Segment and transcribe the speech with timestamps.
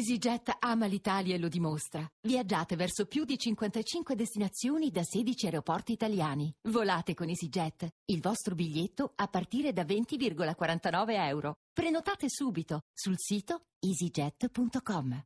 [0.00, 2.10] EasyJet ama l'Italia e lo dimostra.
[2.22, 6.50] Viaggiate verso più di 55 destinazioni da 16 aeroporti italiani.
[6.70, 7.86] Volate con EasyJet.
[8.06, 11.58] Il vostro biglietto a partire da 20,49 euro.
[11.70, 15.24] Prenotate subito sul sito easyjet.com.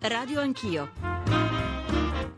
[0.00, 1.23] Radio Anch'io.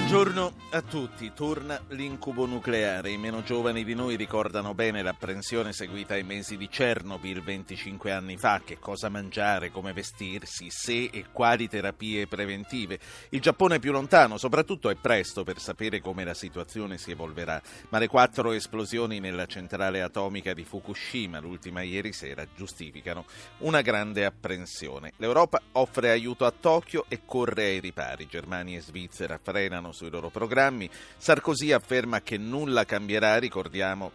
[0.00, 1.30] Buongiorno a tutti.
[1.32, 3.10] Torna l'incubo nucleare.
[3.10, 8.36] I meno giovani di noi ricordano bene l'apprensione seguita ai mesi di Chernobyl 25 anni
[8.36, 8.60] fa.
[8.64, 12.98] Che cosa mangiare, come vestirsi, se e quali terapie preventive.
[13.28, 17.62] Il Giappone è più lontano, soprattutto è presto per sapere come la situazione si evolverà.
[17.90, 23.26] Ma le quattro esplosioni nella centrale atomica di Fukushima, l'ultima ieri sera, giustificano
[23.58, 25.12] una grande apprensione.
[25.18, 28.26] L'Europa offre aiuto a Tokyo e corre ai ripari.
[28.26, 30.88] Germania e Svizzera frenano sui loro programmi.
[31.16, 34.12] Sarkozy afferma che nulla cambierà, ricordiamo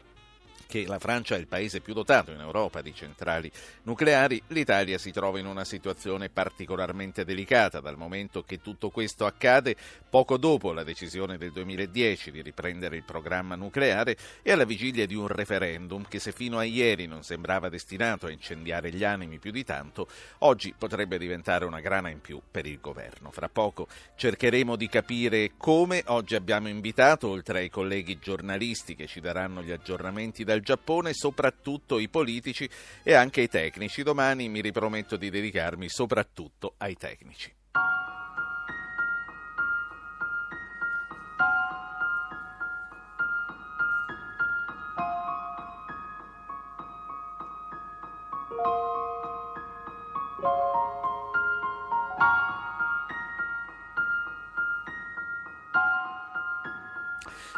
[0.67, 3.51] che la Francia è il paese più dotato in Europa di centrali
[3.83, 9.75] nucleari, l'Italia si trova in una situazione particolarmente delicata dal momento che tutto questo accade
[10.09, 15.15] poco dopo la decisione del 2010 di riprendere il programma nucleare e alla vigilia di
[15.15, 19.51] un referendum che se fino a ieri non sembrava destinato a incendiare gli animi più
[19.51, 20.07] di tanto,
[20.39, 23.31] oggi potrebbe diventare una grana in più per il governo.
[23.31, 29.19] Fra poco cercheremo di capire come oggi abbiamo invitato, oltre ai colleghi giornalisti che ci
[29.19, 32.69] daranno gli aggiornamenti da dal Giappone, soprattutto i politici
[33.03, 34.03] e anche i tecnici.
[34.03, 37.54] Domani mi riprometto di dedicarmi soprattutto ai tecnici.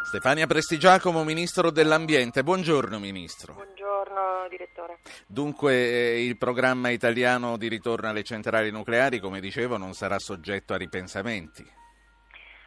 [0.07, 2.41] Stefania Prestigiacomo, Ministro dell'Ambiente.
[2.41, 3.55] Buongiorno Ministro.
[3.55, 4.99] Buongiorno Direttore.
[5.27, 10.73] Dunque eh, il programma italiano di ritorno alle centrali nucleari, come dicevo, non sarà soggetto
[10.73, 11.69] a ripensamenti.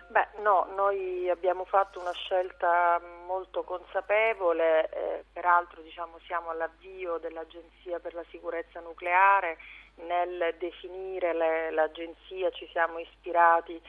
[0.09, 8.01] Beh, no, noi abbiamo fatto una scelta molto consapevole, eh, peraltro diciamo, siamo all'avvio dell'Agenzia
[8.01, 9.57] per la sicurezza nucleare,
[9.95, 13.81] nel definire le, l'agenzia ci siamo ispirati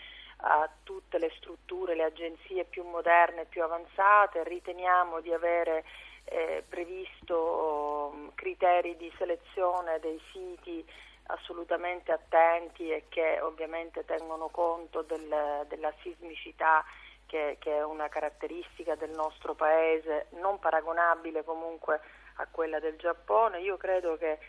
[0.41, 5.83] a tutte le strutture, le agenzie più moderne più avanzate, riteniamo di avere
[6.25, 10.85] eh, previsto um, criteri di selezione dei siti
[11.27, 16.83] assolutamente attenti e che ovviamente tengono conto del, della sismicità
[17.25, 22.01] che, che, è una caratteristica del nostro paese, non paragonabile comunque
[22.35, 23.61] a quella del Giappone.
[23.61, 24.39] Io credo che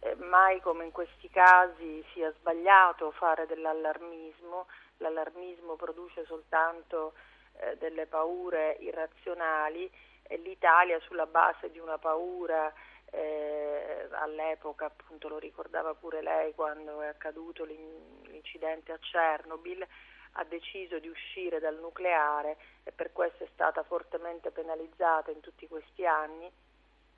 [0.00, 4.66] eh, mai come in questi casi sia sbagliato fare dell'allarmismo,
[4.98, 7.14] l'allarmismo produce soltanto
[7.58, 9.90] eh, delle paure irrazionali
[10.22, 12.72] e l'Italia sulla base di una paura
[13.10, 19.86] eh, all'epoca, appunto lo ricordava pure lei quando è accaduto l'incidente a Chernobyl,
[20.36, 25.68] ha deciso di uscire dal nucleare e per questo è stata fortemente penalizzata in tutti
[25.68, 26.50] questi anni,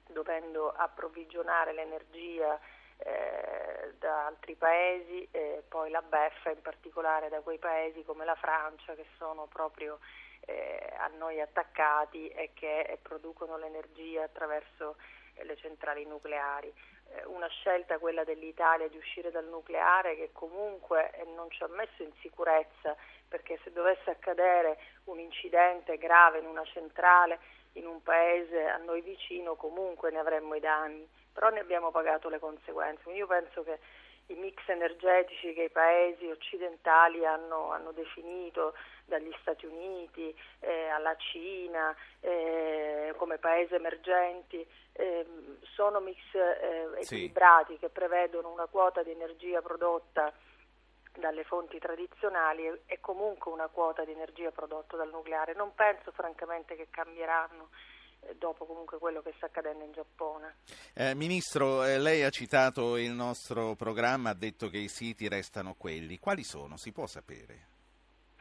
[0.09, 2.61] dovendo approvvigionare l'energia
[2.99, 8.35] eh, da altri paesi e poi la beffa in particolare da quei paesi come la
[8.35, 9.99] Francia che sono proprio
[10.47, 14.97] eh, a noi attaccati e che producono l'energia attraverso
[15.35, 16.73] eh, le centrali nucleari.
[17.09, 22.03] Eh, una scelta, quella dell'Italia, di uscire dal nucleare che comunque non ci ha messo
[22.03, 22.97] in sicurezza
[23.29, 27.39] perché se dovesse accadere un incidente grave in una centrale
[27.73, 32.31] in un paese a noi vicino comunque ne avremmo i danni, però ne abbiamo pagato
[32.31, 33.11] le conseguenze.
[33.11, 33.79] Io penso che
[34.29, 38.73] i mix energetici che i paesi occidentali hanno, hanno definito,
[39.05, 45.27] dagli Stati Uniti eh, alla Cina eh, come paesi emergenti, eh,
[45.75, 47.79] sono mix eh, equilibrati sì.
[47.81, 50.33] che prevedono una quota di energia prodotta
[51.19, 55.55] dalle fonti tradizionali e comunque una quota di energia prodotta dal nucleare.
[55.55, 57.69] Non penso francamente che cambieranno
[58.39, 60.57] dopo comunque quello che sta accadendo in Giappone.
[60.95, 65.75] Eh, Ministro, eh, lei ha citato il nostro programma, ha detto che i siti restano
[65.75, 66.19] quelli.
[66.19, 66.77] Quali sono?
[66.77, 67.76] Si può sapere?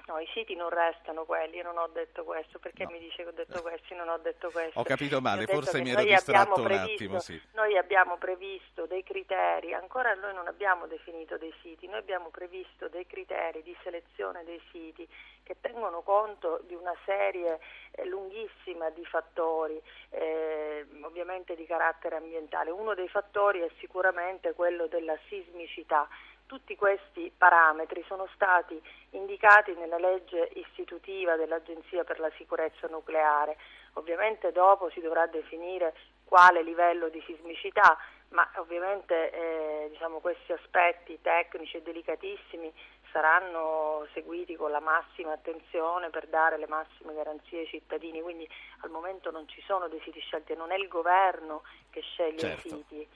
[0.07, 2.91] No, i siti non restano quelli, io non ho detto questo, perché no.
[2.91, 4.79] mi dice che ho detto questo, non ho detto questo.
[4.79, 7.19] Ho capito male, forse mi ero distratto un previsto, attimo.
[7.19, 7.41] Sì.
[7.53, 12.87] Noi abbiamo previsto dei criteri, ancora noi non abbiamo definito dei siti, noi abbiamo previsto
[12.87, 15.07] dei criteri di selezione dei siti
[15.41, 17.59] che tengono conto di una serie
[17.91, 22.69] eh, lunghissima di fattori, eh, ovviamente di carattere ambientale.
[22.69, 26.07] Uno dei fattori è sicuramente quello della sismicità
[26.45, 28.81] tutti questi parametri sono stati
[29.11, 33.57] indicati nella legge istitutiva dell'Agenzia per la sicurezza nucleare.
[33.93, 35.93] Ovviamente dopo si dovrà definire
[36.25, 37.97] quale livello di sismicità,
[38.29, 42.73] ma ovviamente eh, diciamo, questi aspetti tecnici e delicatissimi
[43.11, 48.47] saranno seguiti con la massima attenzione per dare le massime garanzie ai cittadini, quindi
[48.81, 52.67] al momento non ci sono dei siti scelti, non è il governo che sceglie certo.
[52.67, 53.07] i siti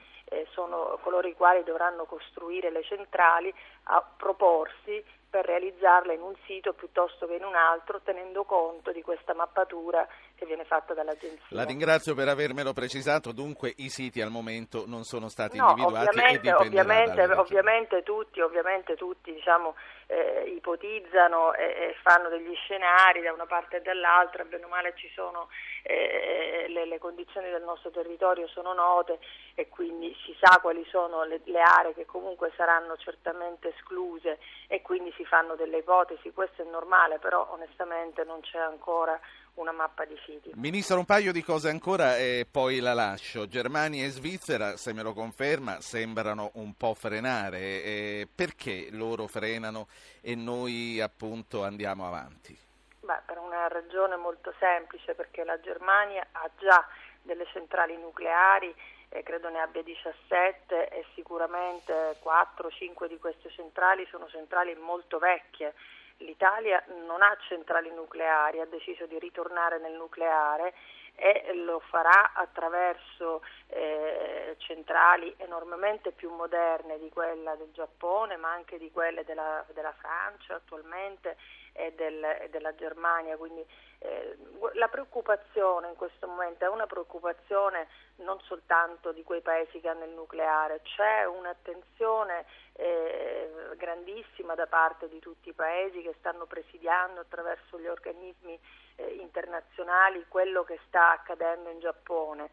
[0.51, 3.53] sono coloro i quali dovranno costruire le centrali
[3.89, 9.03] a proporsi per realizzarle in un sito piuttosto che in un altro, tenendo conto di
[9.03, 11.45] questa mappatura che viene fatta dall'agenzia.
[11.49, 16.07] La ringrazio per avermelo precisato, dunque i siti al momento non sono stati no, individuati
[16.07, 19.75] ovviamente, ovviamente, ovviamente, tutti, ovviamente tutti diciamo,
[20.07, 24.93] eh, ipotizzano e, e, fanno degli scenari da una parte e dall'altra, bene o male
[24.95, 25.49] ci sono
[25.83, 29.19] eh, le, le, condizioni del nostro territorio sono note
[29.53, 34.81] e quindi si sa quali sono le, le aree che comunque saranno certamente escluse e
[34.81, 39.19] quindi si fanno delle ipotesi, questo è normale, però onestamente non c'è ancora
[39.55, 40.51] una mappa di siti.
[40.55, 43.47] Ministro, un paio di cose ancora e poi la lascio.
[43.47, 47.83] Germania e Svizzera, se me lo conferma, sembrano un po' frenare.
[47.83, 49.87] E perché loro frenano
[50.21, 52.57] e noi appunto andiamo avanti?
[53.01, 56.87] Beh, per una ragione molto semplice, perché la Germania ha già
[57.21, 58.73] delle centrali nucleari
[59.09, 65.73] eh, credo ne abbia 17 e sicuramente 4-5 di queste centrali sono centrali molto vecchie.
[66.19, 70.73] l'Italia non ha centrali nucleari, ha deciso di ritornare nel nucleare
[71.15, 78.77] e lo farà attraverso eh, centrali enormemente più moderne di quella del Giappone, ma anche
[78.77, 81.35] di quelle della, della Francia attualmente
[81.79, 83.37] e, del, e della Germania.
[83.37, 83.65] Quindi
[83.99, 84.37] eh,
[84.73, 87.87] la preoccupazione in questo momento è una preoccupazione
[88.17, 95.07] non soltanto di quei paesi che hanno il nucleare, c'è un'attenzione eh, grandissima da parte
[95.07, 98.59] di tutti i paesi che stanno presidiando attraverso gli organismi
[98.95, 102.49] eh, internazionali quello che sta accadendo in Giappone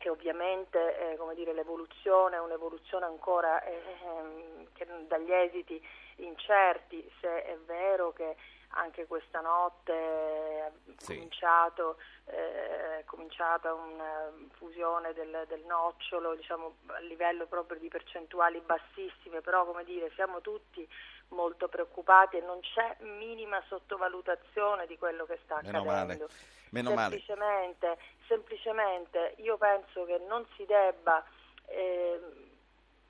[0.00, 5.86] che ovviamente eh, dire, l'evoluzione è un'evoluzione ancora eh, ehm, che, dagli esiti
[6.24, 8.36] incerti, se è vero che
[8.74, 11.14] anche questa notte è sì.
[11.14, 11.96] cominciato,
[12.26, 19.64] eh, cominciata una fusione del, del nocciolo diciamo, a livello proprio di percentuali bassissime, però
[19.64, 20.86] come dire siamo tutti
[21.28, 26.26] molto preoccupati e non c'è minima sottovalutazione di quello che sta Meno accadendo.
[26.26, 26.58] Male.
[26.70, 27.98] Meno semplicemente, male.
[28.28, 31.24] semplicemente io penso che non si debba
[31.66, 32.49] eh,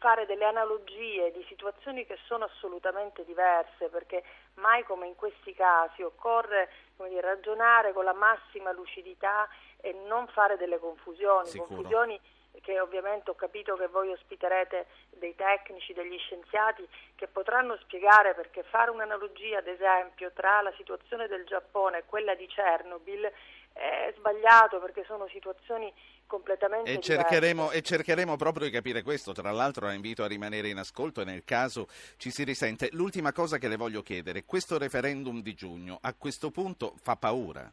[0.01, 4.25] fare delle analogie di situazioni che sono assolutamente diverse, perché
[4.55, 9.47] mai come in questi casi occorre dire, ragionare con la massima lucidità
[9.79, 11.69] e non fare delle confusioni, Sicuro.
[11.69, 12.21] confusioni
[12.63, 18.63] che ovviamente ho capito che voi ospiterete dei tecnici, degli scienziati che potranno spiegare perché
[18.65, 23.31] fare un'analogia ad esempio tra la situazione del Giappone e quella di Chernobyl
[23.81, 25.93] è sbagliato perché sono situazioni
[26.27, 30.69] completamente e cercheremo, e cercheremo, proprio di capire questo, tra l'altro la invito a rimanere
[30.69, 31.89] in ascolto e nel caso
[32.19, 32.91] ci si risente.
[32.93, 37.73] L'ultima cosa che le voglio chiedere, questo referendum di giugno a questo punto fa paura?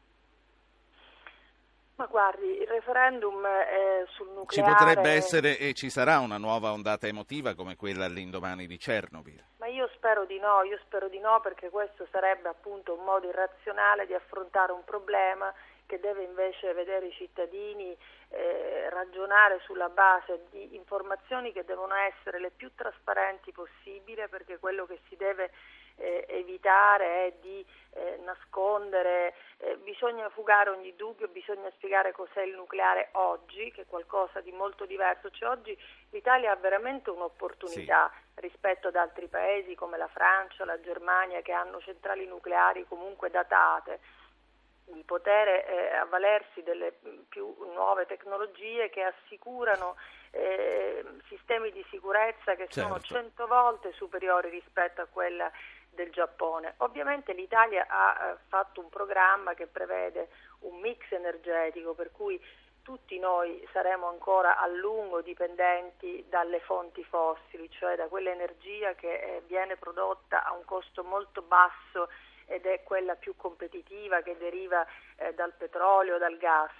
[1.96, 4.72] Ma guardi, il referendum eh, sul nucleare...
[4.72, 9.44] Ci potrebbe essere e ci sarà una nuova ondata emotiva come quella all'indomani di Chernobyl?
[9.58, 13.28] Ma io spero di no, io spero di no perché questo sarebbe appunto un modo
[13.28, 15.52] irrazionale di affrontare un problema
[15.88, 17.98] che deve invece vedere i cittadini
[18.30, 24.86] eh, ragionare sulla base di informazioni che devono essere le più trasparenti possibile perché quello
[24.86, 25.50] che si deve
[25.98, 32.54] eh, evitare è di eh, nascondere, eh, bisogna fugare ogni dubbio, bisogna spiegare cos'è il
[32.54, 35.32] nucleare oggi, che è qualcosa di molto diverso.
[35.32, 35.78] Cioè, oggi
[36.12, 38.42] l'Italia ha veramente un'opportunità sì.
[38.42, 44.00] rispetto ad altri paesi come la Francia, la Germania, che hanno centrali nucleari comunque datate
[44.88, 46.94] di poter eh, avvalersi delle
[47.28, 49.96] più nuove tecnologie che assicurano
[50.32, 52.82] eh, sistemi di sicurezza che certo.
[52.82, 55.52] sono cento volte superiori rispetto a quella
[55.90, 56.76] del Giappone.
[56.78, 60.30] Ovviamente l'Italia ha eh, fatto un programma che prevede
[60.60, 62.42] un mix energetico per cui
[62.82, 69.42] tutti noi saremo ancora a lungo dipendenti dalle fonti fossili, cioè da quell'energia che eh,
[69.46, 72.08] viene prodotta a un costo molto basso
[72.48, 74.86] ed è quella più competitiva che deriva
[75.18, 76.72] eh, dal petrolio, dal gas.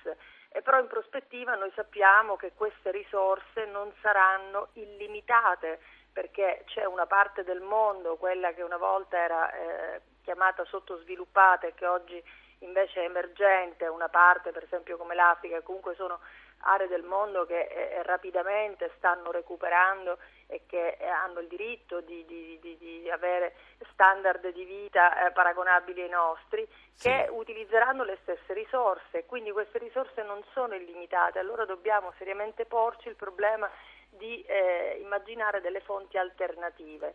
[0.50, 5.80] E però in prospettiva noi sappiamo che queste risorse non saranno illimitate
[6.12, 11.74] perché c'è una parte del mondo, quella che una volta era eh, chiamata sottosviluppata e
[11.76, 12.24] che oggi
[12.60, 16.20] invece emergente, una parte per esempio come l'Africa, comunque sono
[16.60, 22.26] aree del mondo che eh, rapidamente stanno recuperando e che eh, hanno il diritto di,
[22.26, 23.56] di, di, di avere
[23.92, 27.10] standard di vita eh, paragonabili ai nostri, sì.
[27.10, 33.08] che utilizzeranno le stesse risorse, quindi queste risorse non sono illimitate, allora dobbiamo seriamente porci
[33.10, 33.70] il problema
[34.10, 37.14] di eh, immaginare delle fonti alternative.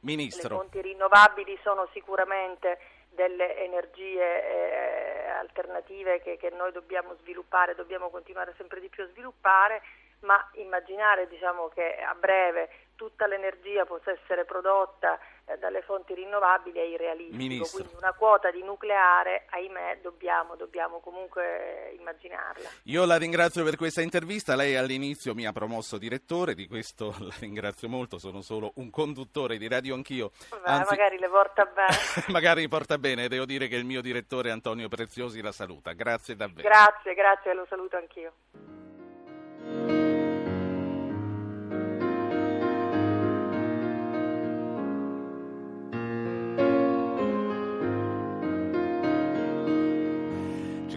[0.00, 0.48] Ministro.
[0.50, 2.78] Le fonti rinnovabili sono sicuramente
[3.14, 9.08] delle energie eh, alternative che, che, noi dobbiamo sviluppare, dobbiamo continuare sempre di più a
[9.08, 9.82] sviluppare,
[10.20, 16.78] ma immaginare diciamo, che a breve tutta l'energia possa essere prodotta eh, dalle fonti rinnovabili
[16.78, 17.78] è irrealistico, Ministro.
[17.78, 22.68] quindi una quota di nucleare, ahimè, dobbiamo, dobbiamo comunque immaginarla.
[22.84, 27.34] Io la ringrazio per questa intervista, lei all'inizio mi ha promosso direttore, di questo la
[27.40, 30.30] ringrazio molto, sono solo un conduttore di Radio Anch'io.
[30.50, 31.96] Beh, Anzi, magari le porta bene.
[32.28, 36.66] magari porta bene, devo dire che il mio direttore Antonio Preziosi la saluta, grazie davvero.
[36.66, 38.32] Grazie, grazie, lo saluto anch'io.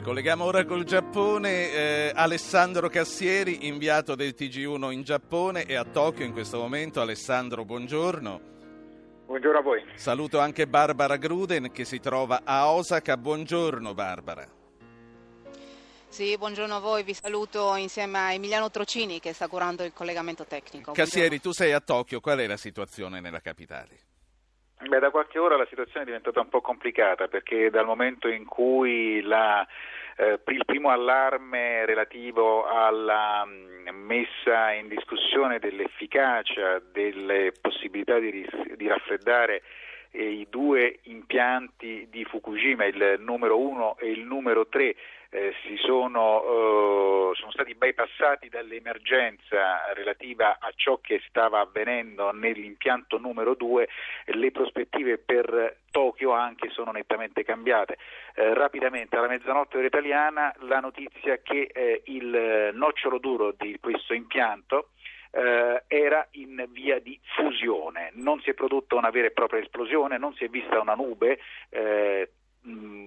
[0.07, 1.73] Colleghiamo ora col Giappone.
[1.73, 7.01] Eh, Alessandro Cassieri, inviato del TG1 in Giappone e a Tokyo in questo momento.
[7.01, 8.41] Alessandro, buongiorno.
[9.25, 9.83] Buongiorno a voi.
[9.95, 13.17] Saluto anche Barbara Gruden che si trova a Osaka.
[13.17, 14.47] Buongiorno Barbara.
[16.07, 20.45] Sì, buongiorno a voi, vi saluto insieme a Emiliano Trocini che sta curando il collegamento
[20.45, 20.93] tecnico.
[20.93, 21.51] Cassieri, buongiorno.
[21.51, 24.05] tu sei a Tokyo, qual è la situazione nella capitale?
[24.79, 28.45] Beh, da qualche ora la situazione è diventata un po' complicata perché dal momento in
[28.45, 29.67] cui la,
[30.17, 38.45] eh, il primo allarme relativo alla mm, messa in discussione dell'efficacia delle possibilità di,
[38.75, 39.61] di raffreddare
[40.11, 44.95] eh, i due impianti di Fukushima, il numero 1 e il numero 3,
[45.29, 45.53] eh,
[45.85, 53.87] sono, eh, sono, stati bypassati dall'emergenza relativa a ciò che stava avvenendo nell'impianto numero 2,
[54.25, 57.97] le prospettive per Tokyo anche sono nettamente cambiate.
[58.35, 64.13] Eh, rapidamente, alla mezzanotte ora italiana, la notizia che eh, il nocciolo duro di questo
[64.13, 64.89] impianto
[65.31, 70.17] eh, era in via di fusione, non si è prodotta una vera e propria esplosione,
[70.17, 72.31] non si è vista una nube eh,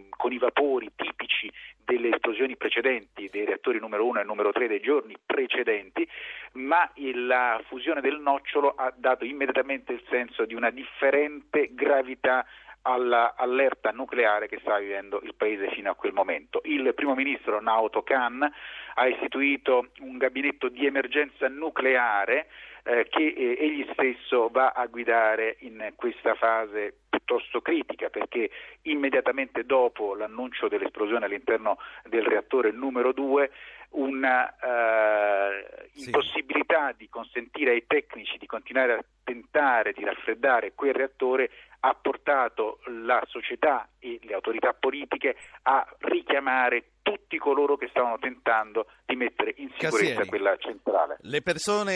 [0.08, 1.50] con i vapori tipici
[1.84, 6.06] delle esplosioni precedenti dei reattori numero 1 e numero 3 dei giorni precedenti,
[6.52, 12.46] ma la fusione del nocciolo ha dato immediatamente il senso di una differente gravità
[12.82, 16.60] all'allerta nucleare che sta vivendo il paese fino a quel momento.
[16.64, 18.50] Il primo ministro Naoto Kan
[18.94, 22.46] ha istituito un gabinetto di emergenza nucleare
[22.84, 28.50] eh, che eh, egli stesso va a guidare in questa fase piuttosto critica perché
[28.82, 33.50] immediatamente dopo l'annuncio dell'esplosione all'interno del reattore numero 2
[33.90, 41.50] una eh, impossibilità di consentire ai tecnici di continuare a tentare di raffreddare quel reattore
[41.80, 48.86] ha portato la società e le autorità politiche a richiamare tutti coloro che stavano tentando
[49.06, 51.16] di mettere in sicurezza Cassieri, quella centrale.
[51.20, 51.92] Le persone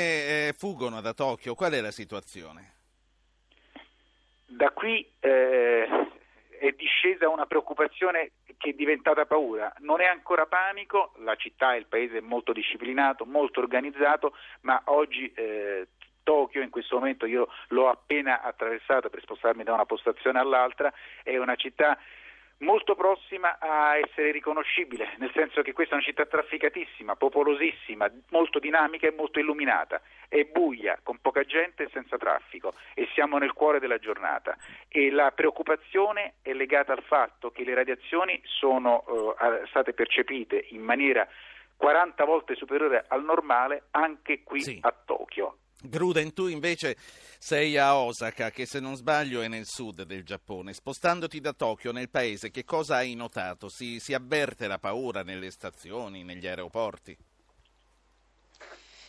[0.49, 2.73] eh, fuggono da Tokyo, qual è la situazione?
[4.47, 5.87] Da qui eh,
[6.59, 9.73] è discesa una preoccupazione che è diventata paura.
[9.81, 14.81] Non è ancora panico, la città e il paese è molto disciplinato, molto organizzato, ma
[14.87, 15.89] oggi eh,
[16.25, 21.37] Tokyo, in questo momento io l'ho appena attraversata per spostarmi da una postazione all'altra, è
[21.37, 21.97] una città
[22.59, 28.59] molto prossima a essere riconoscibile, nel senso che questa è una città trafficatissima, popolosissima, molto
[28.59, 33.53] dinamica e molto illuminata, è buia, con poca gente e senza traffico e siamo nel
[33.53, 34.57] cuore della giornata
[34.89, 40.83] e la preoccupazione è legata al fatto che le radiazioni sono eh, state percepite in
[40.83, 41.27] maniera
[41.77, 44.79] 40 volte superiore al normale anche qui sì.
[44.81, 45.59] a Tokyo.
[45.87, 46.97] Gruden, tu invece
[47.39, 50.73] sei a Osaka, che se non sbaglio è nel sud del Giappone.
[50.73, 53.69] Spostandoti da Tokyo nel paese, che cosa hai notato?
[53.69, 57.17] Si, si avverte la paura nelle stazioni, negli aeroporti?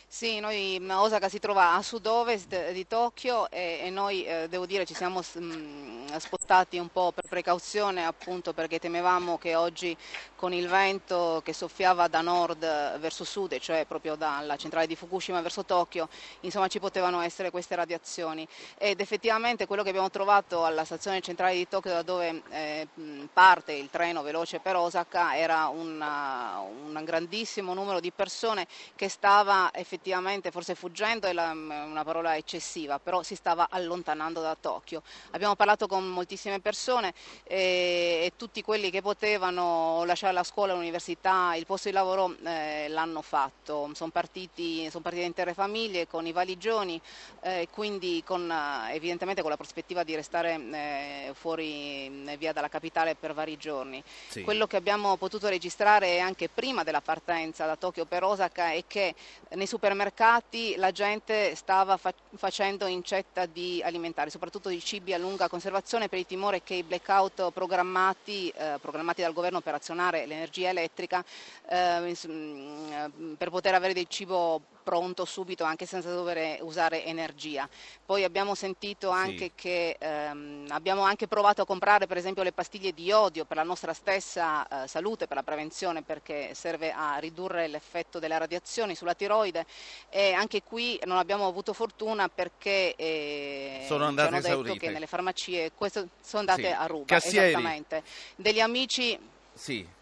[0.08, 4.86] Sì, noi Osaka si trova a sud-ovest di Tokyo e, e noi eh, devo dire
[4.86, 9.94] ci siamo mh, mm, spostati un po' per precauzione appunto perché temevamo che oggi
[10.36, 15.40] con il vento che soffiava da nord verso sud, cioè proprio dalla centrale di Fukushima
[15.40, 16.08] verso Tokyo,
[16.40, 18.46] insomma ci potevano essere queste radiazioni
[18.78, 22.86] ed effettivamente quello che abbiamo trovato alla stazione centrale di Tokyo da dove eh,
[23.32, 29.70] parte il treno veloce per Osaka era una, un grandissimo numero di persone che stava
[29.72, 35.02] effettivamente forse fuggendo è la, una parola eccessiva, però si stava allontanando da Tokyo.
[35.30, 37.14] Abbiamo parlato con moltissime persone
[37.44, 42.86] e, e tutti quelli che potevano lasciare la scuola, l'università, il posto di lavoro eh,
[42.88, 43.90] l'hanno fatto.
[43.94, 47.00] Sono, partiti, sono partite intere famiglie con i valigioni,
[47.42, 48.52] eh, quindi con,
[48.90, 54.02] evidentemente con la prospettiva di restare eh, fuori eh, via dalla capitale per vari giorni.
[54.28, 54.42] Sì.
[54.42, 59.14] Quello che abbiamo potuto registrare anche prima della partenza da Tokyo per Osaka è che
[59.50, 65.18] nei supermercati supermercati la gente stava fa- facendo incetta di alimentari, soprattutto di cibi a
[65.18, 70.15] lunga conservazione per il timore che i blackout programmati, eh, programmati dal governo per azionare
[70.24, 71.22] l'energia elettrica
[71.68, 77.68] eh, mm, per poter avere del cibo pronto subito anche senza dover usare energia.
[78.06, 79.52] Poi abbiamo sentito anche sì.
[79.56, 83.64] che ehm, abbiamo anche provato a comprare per esempio le pastiglie di iodio per la
[83.64, 89.14] nostra stessa eh, salute, per la prevenzione perché serve a ridurre l'effetto delle radiazioni sulla
[89.14, 89.66] tiroide
[90.08, 95.08] e anche qui non abbiamo avuto fortuna perché eh, sono andate hanno detto che nelle
[95.08, 96.72] farmacie queste sono andate sì.
[96.72, 97.06] a ruba.
[97.06, 97.48] Cassieri.
[97.48, 98.04] Esattamente.
[98.36, 99.18] Degli amici
[99.52, 99.94] Sì.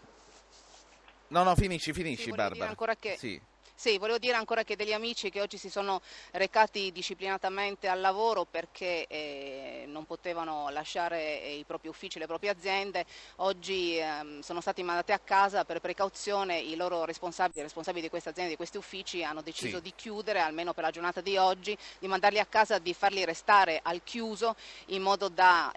[1.35, 2.69] No, no, finisci, finisci sì, Barbara.
[2.69, 3.37] ancora che sì.
[3.85, 6.01] Sì, volevo dire ancora che degli amici che oggi si sono
[6.31, 12.49] recati disciplinatamente al lavoro perché eh, non potevano lasciare eh, i propri uffici, le proprie
[12.49, 18.01] aziende, oggi eh, sono stati mandati a casa per precauzione, i loro responsabili, i responsabili
[18.01, 19.83] di queste aziende, di questi uffici hanno deciso sì.
[19.83, 23.81] di chiudere, almeno per la giornata di oggi, di mandarli a casa, di farli restare
[23.83, 24.55] al chiuso
[24.87, 25.71] in modo da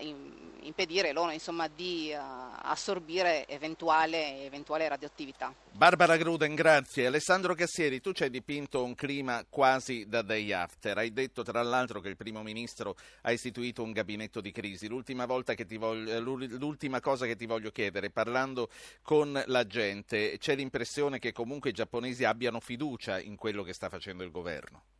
[0.63, 2.21] impedire loro insomma, di uh,
[2.63, 5.53] assorbire eventuale, eventuale radioattività.
[5.71, 7.07] Barbara Gruden, grazie.
[7.07, 10.99] Alessandro Cassieri, tu ci hai dipinto un clima quasi da day after.
[10.99, 14.89] Hai detto tra l'altro che il primo ministro ha istituito un gabinetto di crisi.
[14.89, 18.71] L'ultima, voglio, l'ultima cosa che ti voglio chiedere, parlando
[19.03, 23.89] con la gente, c'è l'impressione che comunque i giapponesi abbiano fiducia in quello che sta
[23.89, 24.98] facendo il governo?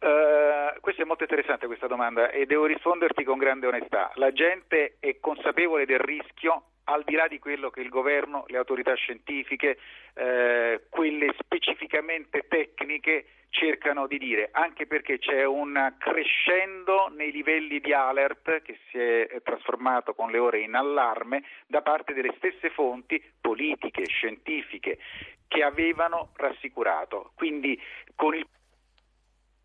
[0.00, 4.10] Uh, questa è molto interessante questa domanda e devo risponderti con grande onestà.
[4.14, 8.56] La gente è consapevole del rischio al di là di quello che il governo, le
[8.56, 9.78] autorità scientifiche,
[10.14, 17.92] eh, quelle specificamente tecniche cercano di dire, anche perché c'è un crescendo nei livelli di
[17.92, 23.22] alert che si è trasformato con le ore in allarme da parte delle stesse fonti
[23.40, 24.98] politiche, scientifiche
[25.46, 27.32] che avevano rassicurato.
[27.34, 27.80] Quindi
[28.14, 28.46] con il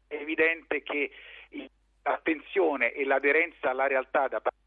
[0.07, 1.11] è evidente che
[2.03, 4.64] l'attenzione e l'aderenza alla realtà da parte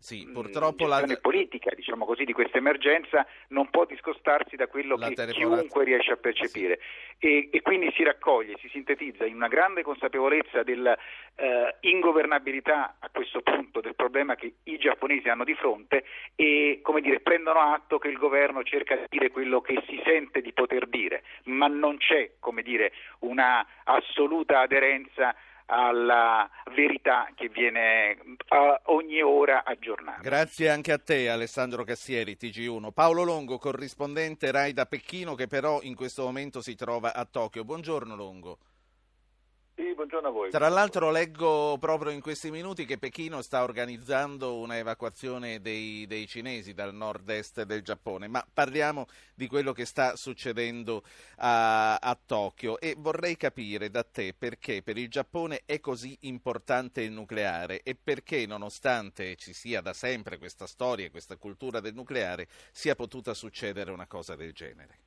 [0.00, 4.96] sì, mm, purtroppo la politica diciamo così, di questa emergenza non può discostarsi da quello
[4.96, 5.56] la che telefonata...
[5.56, 6.80] chiunque riesce a percepire
[7.18, 7.26] sì.
[7.26, 13.42] e, e, quindi si raccoglie, si sintetizza in una grande consapevolezza dell'ingovernabilità eh, a questo
[13.42, 18.08] punto del problema che i giapponesi hanno di fronte e come dire, prendono atto che
[18.08, 22.36] il governo cerca di dire quello che si sente di poter dire, ma non c'è
[22.40, 25.36] come dire, una assoluta aderenza
[25.70, 28.18] alla verità che viene
[28.86, 30.20] ogni ora aggiornata.
[30.20, 32.90] Grazie anche a te Alessandro Cassieri, TG1.
[32.92, 37.64] Paolo Longo, corrispondente RAI da Pechino che però in questo momento si trova a Tokyo.
[37.64, 38.58] Buongiorno Longo.
[39.94, 40.50] Buongiorno a voi.
[40.50, 46.26] Tra l'altro leggo proprio in questi minuti che Pechino sta organizzando una evacuazione dei, dei,
[46.26, 51.02] cinesi dal nord-est del Giappone, ma parliamo di quello che sta succedendo
[51.36, 57.02] a, a Tokyo e vorrei capire da te perché per il Giappone è così importante
[57.02, 61.94] il nucleare e perché nonostante ci sia da sempre questa storia e questa cultura del
[61.94, 64.98] nucleare sia potuta succedere una cosa del genere.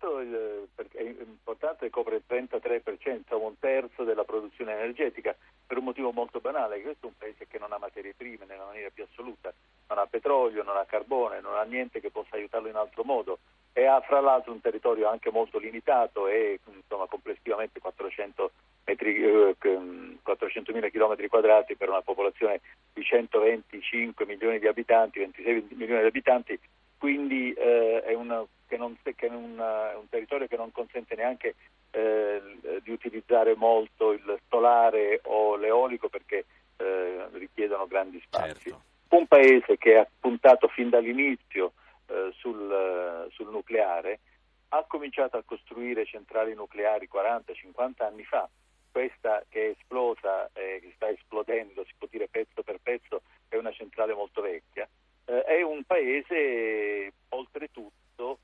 [0.00, 5.34] Intanto il, è importante copre il 33%, un terzo della produzione energetica,
[5.66, 8.64] per un motivo molto banale, questo è un paese che non ha materie prime nella
[8.64, 9.52] maniera più assoluta,
[9.88, 13.38] non ha petrolio, non ha carbone, non ha niente che possa aiutarlo in altro modo.
[13.72, 18.50] E ha fra l'altro un territorio anche molto limitato e insomma, complessivamente 400
[18.84, 22.60] metri, eh, 400.000 km quadrati per una popolazione
[22.92, 26.58] di 125 milioni di abitanti, 26 milioni di abitanti,
[26.98, 31.54] quindi eh, è una che, non, che è, un, un, territorio che non consente neanche
[31.90, 32.40] eh,
[32.82, 36.44] di utilizzare molto il solare o l'eolico perché
[36.76, 38.70] eh, richiedono grandi spazi.
[38.70, 38.82] Certo.
[39.08, 41.72] Un paese che ha puntato fin dall'inizio
[42.06, 44.20] eh, sul, sul, nucleare
[44.68, 48.48] ha cominciato a costruire centrali nucleari 40-50 anni fa.
[48.90, 53.56] Questa che è esplosa, eh, che sta esplodendo, si può dire pezzo per pezzo, è
[53.56, 54.86] una centrale molto vecchia.
[55.24, 58.38] Eh, è un paese oltretutto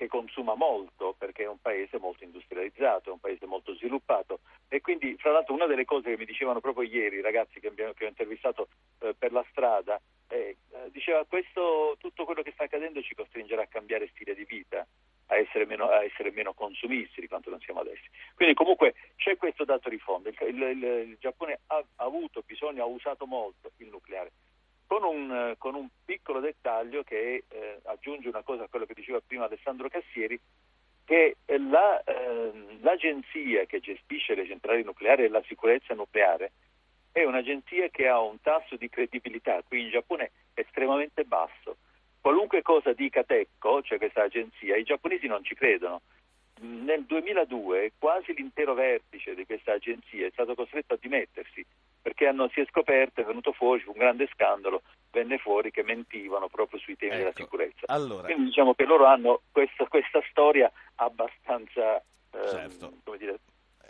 [0.00, 4.40] che consuma molto perché è un paese molto industrializzato, è un paese molto sviluppato.
[4.66, 7.66] E quindi fra l'altro una delle cose che mi dicevano proprio ieri i ragazzi che,
[7.66, 8.68] abbiamo, che ho intervistato
[9.00, 10.56] eh, per la strada eh,
[10.90, 14.86] diceva questo tutto quello che sta accadendo ci costringerà a cambiare stile di vita
[15.26, 18.04] a essere, meno, a essere meno, consumisti di quanto non siamo adesso.
[18.34, 22.82] Quindi comunque c'è questo dato di fondo, il, il, il, Giappone ha, ha, avuto bisogno,
[22.82, 24.32] ha usato molto il nucleare,
[24.90, 29.20] con un, con un piccolo dettaglio che eh, aggiunge una cosa a quello che diceva
[29.24, 30.36] prima Alessandro Cassieri,
[31.04, 36.50] che la, eh, l'agenzia che gestisce le centrali nucleari e la sicurezza nucleare
[37.12, 41.76] è un'agenzia che ha un tasso di credibilità qui in Giappone estremamente basso
[42.20, 46.02] qualunque cosa dica Tecco, cioè questa agenzia, i giapponesi non ci credono.
[46.62, 51.64] Nel 2002 quasi l'intero vertice di questa agenzia è stato costretto a dimettersi
[52.02, 56.48] perché hanno, si è scoperto, è venuto fuori, un grande scandalo, venne fuori che mentivano
[56.48, 57.86] proprio sui temi ecco, della sicurezza.
[57.86, 58.24] Allora...
[58.24, 62.92] Quindi diciamo che loro hanno questa, questa storia abbastanza ehm, certo.
[63.04, 63.38] come dire,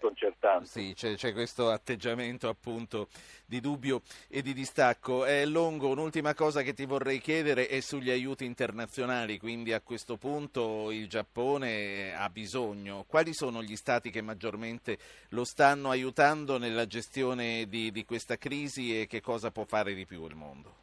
[0.01, 0.67] sconcertante.
[0.67, 3.09] Sì, c'è, c'è, questo atteggiamento appunto
[3.47, 5.25] di dubbio e di distacco.
[5.25, 10.17] È Longo, un'ultima cosa che ti vorrei chiedere è sugli aiuti internazionali, quindi a questo
[10.17, 13.05] punto il Giappone ha bisogno.
[13.07, 14.99] Quali sono gli stati che maggiormente
[15.31, 20.07] lo stanno aiutando nella gestione di, di questa crisi e che cosa può fare di
[20.07, 20.75] più il mondo?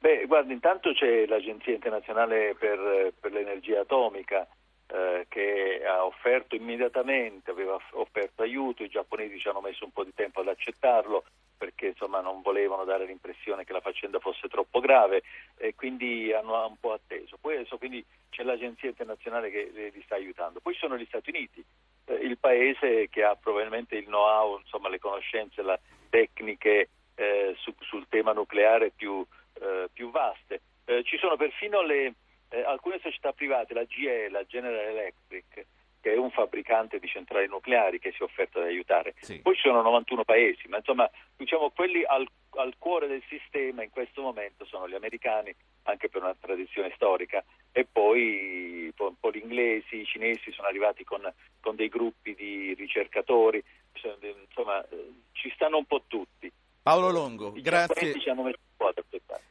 [0.00, 4.46] Beh, guarda, intanto c'è l'Agenzia internazionale per, per l'energia atomica
[4.90, 10.04] eh, che ha offerto immediatamente, aveva offerto aiuto, i giapponesi ci hanno messo un po'
[10.04, 11.24] di tempo ad accettarlo
[11.58, 15.22] perché insomma, non volevano dare l'impressione che la faccenda fosse troppo grave
[15.56, 17.36] e quindi hanno un po' atteso.
[17.40, 20.60] Poi adesso quindi c'è l'agenzia internazionale che li sta aiutando.
[20.60, 21.62] Poi sono gli Stati Uniti,
[22.06, 27.74] eh, il paese che ha probabilmente il know-how, insomma, le conoscenze, le tecniche eh, su,
[27.80, 29.26] sul tema nucleare più,
[29.60, 30.60] eh, più vaste.
[30.84, 32.14] Eh, ci sono perfino le,
[32.50, 35.66] eh, alcune società private, la GE, la General Electric,
[36.00, 39.14] che è un fabbricante di centrali nucleari che si è offerto ad aiutare.
[39.20, 39.40] Sì.
[39.40, 43.90] Poi ci sono 91 paesi, ma insomma diciamo quelli al, al, cuore del sistema in
[43.90, 49.40] questo momento sono gli americani, anche per una tradizione storica, e poi un po' gli
[49.42, 51.20] inglesi, i cinesi sono arrivati con,
[51.60, 56.50] con dei gruppi di ricercatori, insomma eh, ci stanno un po' tutti.
[56.82, 58.14] Paolo Longo, I grazie.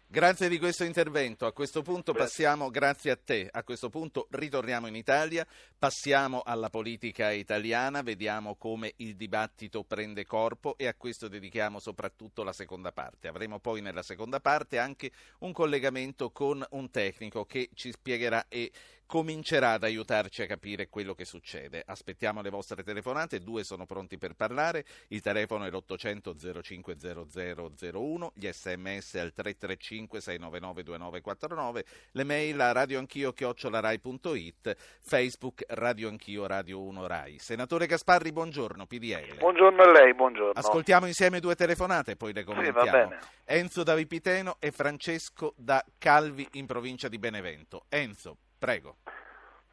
[0.09, 1.45] Grazie di questo intervento.
[1.45, 5.45] A questo punto passiamo, grazie a te, a questo punto ritorniamo in Italia,
[5.77, 12.43] passiamo alla politica italiana, vediamo come il dibattito prende corpo e a questo dedichiamo soprattutto
[12.43, 13.27] la seconda parte.
[13.27, 18.71] Avremo poi nella seconda parte anche un collegamento con un tecnico che ci spiegherà e
[19.07, 21.81] comincerà ad aiutarci a capire quello che succede.
[21.83, 28.47] Aspettiamo le vostre telefonate, due sono pronti per parlare, il telefono è l'800 050001, gli
[28.51, 37.07] sms al 335 699 2949, le mail a radioanchio chiocciolarai.it, Facebook Radio Anch'io Radio 1
[37.07, 37.39] Rai.
[37.39, 39.37] Senatore Gasparri, buongiorno, PDL.
[39.37, 40.51] Buongiorno a lei, buongiorno.
[40.53, 43.09] Ascoltiamo insieme due telefonate, poi le commentiamo.
[43.09, 43.27] Sì.
[43.45, 47.85] Enzo da Vipiteno e Francesco da Calvi in provincia di Benevento.
[47.87, 48.95] Enzo, Prego.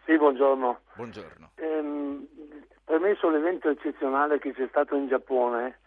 [0.05, 0.81] Sì, buongiorno.
[0.95, 1.51] Buongiorno.
[1.57, 2.27] Ehm,
[2.85, 5.79] premesso l'evento eccezionale che c'è stato in Giappone,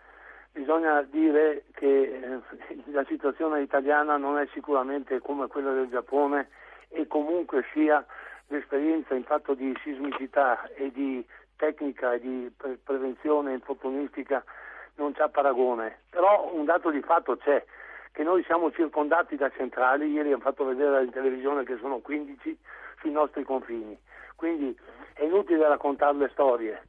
[0.52, 6.50] bisogna dire che eh, la situazione italiana non è sicuramente come quella del Giappone
[6.90, 8.04] e comunque sia
[8.48, 11.24] l'esperienza in fatto di sismicità e di
[11.58, 14.44] tecnica e di pre- prevenzione infortunistica
[14.96, 16.00] non c'ha paragone.
[16.10, 17.64] Però un dato di fatto c'è,
[18.12, 22.58] che noi siamo circondati da centrali, ieri hanno fatto vedere in televisione che sono 15
[23.00, 23.98] sui nostri confini.
[24.36, 24.78] Quindi
[25.14, 26.82] è inutile raccontare le storie.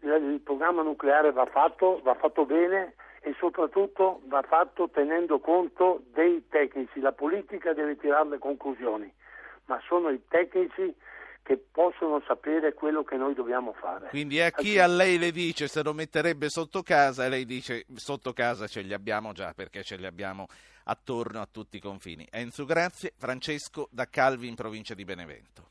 [0.00, 6.44] Il programma nucleare va fatto, va fatto bene e soprattutto va fatto tenendo conto dei
[6.48, 7.00] tecnici.
[7.00, 9.12] La politica deve tirare le conclusioni,
[9.66, 10.94] ma sono i tecnici
[11.42, 14.08] che possono sapere quello che noi dobbiamo fare.
[14.08, 18.32] Quindi a chi a lei le dice se lo metterebbe sotto casa, lei dice sotto
[18.32, 20.46] casa ce li abbiamo già perché ce li abbiamo
[20.84, 22.26] attorno a tutti i confini.
[22.30, 25.68] Enzo Grazie, Francesco da Calvi in provincia di Benevento.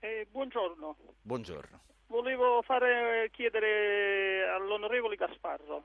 [0.00, 0.96] Eh, buongiorno.
[1.22, 1.82] Buongiorno.
[2.06, 5.84] Volevo fare, chiedere all'onorevole Gasparro.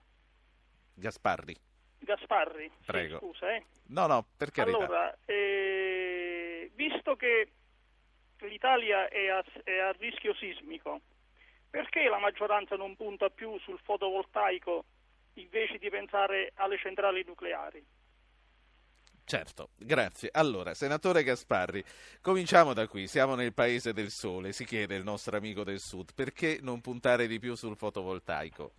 [0.94, 1.56] Gasparri.
[2.00, 3.20] Gasparri, Prego.
[3.20, 3.56] Sì, scusa.
[3.56, 3.66] Eh.
[3.88, 4.78] No, no, per carità.
[4.78, 7.16] Allora, eh, visto
[8.48, 11.02] l'Italia è a, è a rischio sismico,
[11.70, 14.86] perché la maggioranza non punta più sul fotovoltaico
[15.36, 17.84] invece di pensare alle centrali nucleari?
[19.26, 20.30] Certo, grazie.
[20.32, 21.84] Allora, senatore Gasparri,
[22.22, 23.08] cominciamo da qui.
[23.08, 27.26] Siamo nel paese del sole, si chiede il nostro amico del sud, perché non puntare
[27.26, 28.74] di più sul fotovoltaico?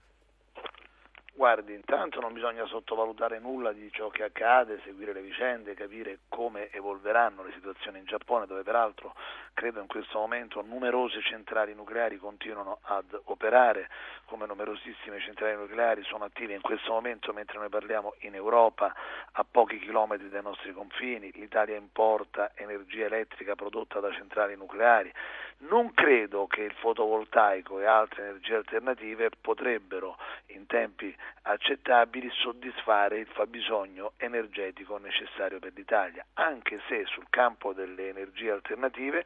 [1.37, 6.71] Guardi, intanto non bisogna sottovalutare nulla di ciò che accade, seguire le vicende, capire come
[6.71, 9.17] evolveranno le situazioni in Giappone, dove peraltro
[9.53, 13.91] credo in questo momento numerose centrali nucleari continuano ad operare,
[14.27, 18.95] come numerosissime centrali nucleari sono attive in questo momento mentre noi parliamo in Europa,
[19.33, 25.13] a pochi chilometri dai nostri confini, l'Italia importa energia elettrica prodotta da centrali nucleari.
[25.59, 30.17] Non credo che il fotovoltaico e altre energie alternative potrebbero
[30.49, 38.09] in tempi accettabili soddisfare il fabbisogno energetico necessario per l'Italia, anche se sul campo delle
[38.09, 39.25] energie alternative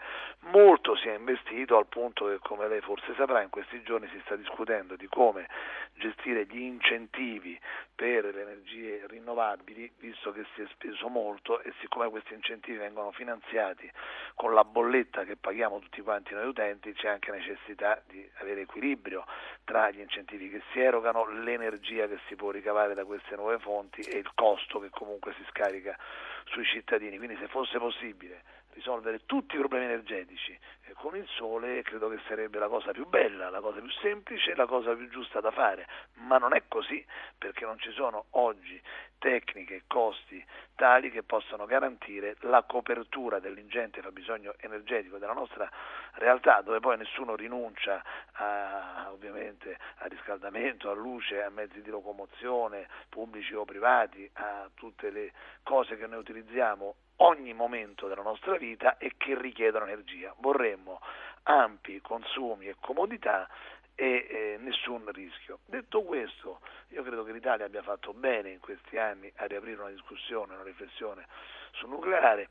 [0.50, 4.20] molto si è investito al punto che, come lei forse saprà, in questi giorni si
[4.24, 5.48] sta discutendo di come
[5.94, 7.58] gestire gli incentivi
[7.94, 13.10] per le energie rinnovabili, visto che si è speso molto e siccome questi incentivi vengono
[13.10, 13.90] finanziati
[14.34, 19.24] con la bolletta che paghiamo tutti quanti noi utenti, c'è anche necessità di avere equilibrio
[19.64, 24.00] tra gli incentivi che si erogano, l'energia che si può ricavare da queste nuove fonti
[24.00, 25.96] e il costo che comunque si scarica
[26.44, 27.18] sui cittadini.
[27.18, 28.42] Quindi se fosse possibile
[28.74, 30.57] risolvere tutti i problemi energetici
[30.94, 34.66] con il sole credo che sarebbe la cosa più bella, la cosa più semplice, la
[34.66, 37.05] cosa più giusta da fare, ma non è così
[37.37, 38.81] perché non ci sono oggi
[39.18, 45.68] tecniche e costi tali che possano garantire la copertura dell'ingente fabbisogno energetico della nostra
[46.14, 52.88] realtà, dove poi nessuno rinuncia a, ovviamente a riscaldamento, a luce, a mezzi di locomozione,
[53.09, 55.33] pubblici o privati, a tutte le
[55.64, 60.35] cose che noi utilizziamo ogni momento della nostra vita e che richiedono energia.
[60.38, 61.00] Vorremmo
[61.44, 63.48] ampi consumi e comodità
[63.94, 65.59] e eh, nessun rischio.
[65.64, 69.90] Detto questo, io credo che l'Italia abbia fatto bene in questi anni a riaprire una
[69.90, 71.26] discussione, una riflessione
[71.72, 72.48] sul nucleare.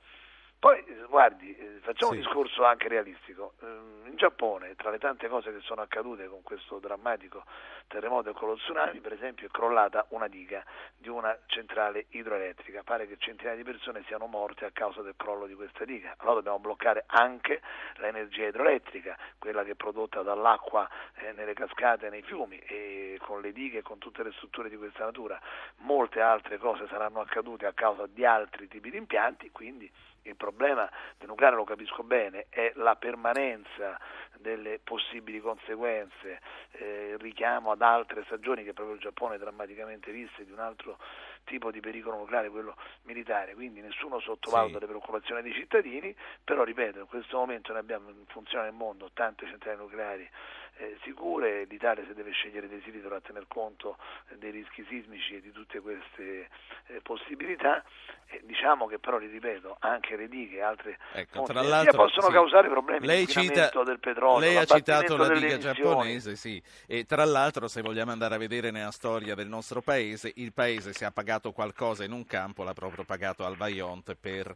[0.59, 2.17] Poi, guardi, eh, facciamo sì.
[2.17, 3.53] un discorso anche realistico.
[3.61, 7.43] Ehm, in Giappone, tra le tante cose che sono accadute con questo drammatico
[7.85, 10.65] terremoto e con lo tsunami, per esempio, è crollata una diga
[10.97, 12.81] di una centrale idroelettrica.
[12.83, 16.15] Pare che centinaia di persone siano morte a causa del crollo di questa diga.
[16.17, 17.61] Allora dobbiamo bloccare anche
[17.97, 23.51] l'energia idroelettrica, quella che è prodotta dall'acqua eh, nelle cascate nei fiumi e con le
[23.51, 25.39] dighe e con tutte le strutture di questa natura.
[25.77, 29.89] Molte altre cose saranno accadute a causa di altri tipi di impianti, quindi
[30.29, 33.99] il problema del nucleare lo capisco bene, è la permanenza
[34.37, 36.39] delle possibili conseguenze,
[36.71, 40.97] eh, richiamo ad altre stagioni che proprio il Giappone drammaticamente viste di un altro
[41.43, 44.79] tipo di pericolo nucleare, quello militare, quindi nessuno sottovaluta sì.
[44.81, 49.09] le preoccupazioni dei cittadini, però ripeto, in questo momento noi abbiamo in funzione nel mondo
[49.13, 50.29] tante centrali nucleari
[50.77, 53.97] eh, sicure, l'Italia se deve scegliere dei siti dovrà tener conto
[54.37, 56.49] dei rischi sismici e di tutte queste
[56.87, 57.83] eh, possibilità,
[58.27, 62.31] eh, diciamo che però, ripeto, anche le dighe e altre ecco, fonti possono sì.
[62.31, 67.25] causare problemi lei cita, del petrolio, lei ha citato la diga giapponese, sì, e tra
[67.25, 71.11] l'altro se vogliamo andare a vedere nella storia del nostro paese, il paese se ha
[71.11, 74.53] pagato qualcosa in un campo l'ha proprio pagato al Vaillant per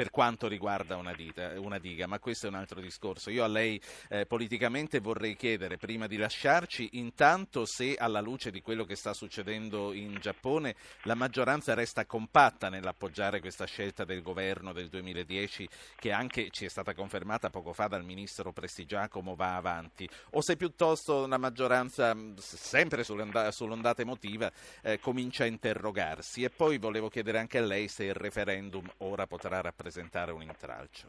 [0.00, 3.28] per quanto riguarda una, dita, una, diga, ma questo è un altro discorso.
[3.28, 8.62] Io a lei eh, politicamente vorrei chiedere, prima di lasciarci, intanto se alla luce di
[8.62, 14.72] quello che sta succedendo in Giappone la maggioranza resta compatta nell'appoggiare questa scelta del governo
[14.72, 20.08] del 2010 che anche ci è stata confermata poco fa dal ministro Prestigiacomo va avanti,
[20.30, 26.42] o se piuttosto la maggioranza, sempre sull'ondata emotiva, eh, comincia a interrogarsi.
[26.42, 30.42] E poi volevo chiedere anche a lei se il referendum ora potrà rappresentare rappresentare un
[30.42, 31.08] intralcio?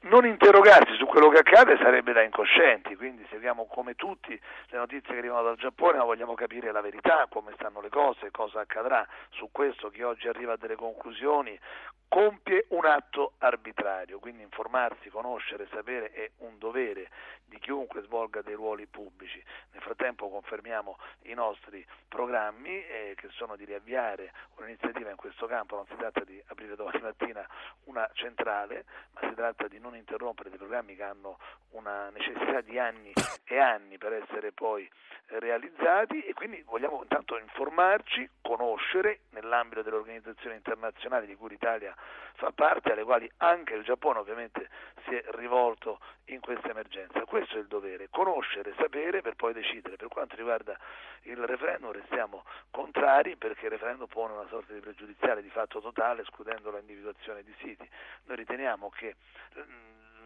[0.00, 4.30] Non interrogarsi su quello che accade sarebbe da incoscienti, quindi seguiamo come tutti
[4.68, 8.30] le notizie che arrivano dal Giappone, ma vogliamo capire la verità, come stanno le cose,
[8.30, 9.04] cosa accadrà.
[9.30, 11.58] Su questo chi oggi arriva a delle conclusioni
[12.06, 17.10] compie un atto arbitrario, quindi informarsi, conoscere, sapere è un dovere
[17.44, 19.42] di chiunque svolga dei ruoli pubblici.
[19.72, 25.76] Nel frattempo confermiamo i nostri programmi eh, che sono di riavviare un'iniziativa in questo campo,
[25.76, 27.46] non si tratta di aprire domani mattina
[27.84, 28.84] una centrale,
[29.14, 31.38] ma si tratta di non interrompere dei programmi che hanno
[31.70, 33.12] una necessità di anni
[33.44, 34.88] e anni per essere poi
[35.30, 41.94] realizzati e quindi vogliamo intanto informarci, conoscere nell'ambito delle organizzazioni internazionali di cui l'Italia
[42.34, 44.68] fa parte, alle quali anche il Giappone ovviamente
[45.04, 47.24] si è rivolto in questa emergenza.
[47.24, 49.96] Questo è il dovere, conoscere, sapere per poi decidere.
[49.96, 50.78] Per quanto riguarda
[51.22, 56.22] il referendum restiamo contrari perché il referendum pone una sorta di pregiudiziale di fatto totale
[56.22, 57.88] escludendo l'individuazione di siti.
[58.24, 59.16] Noi riteniamo che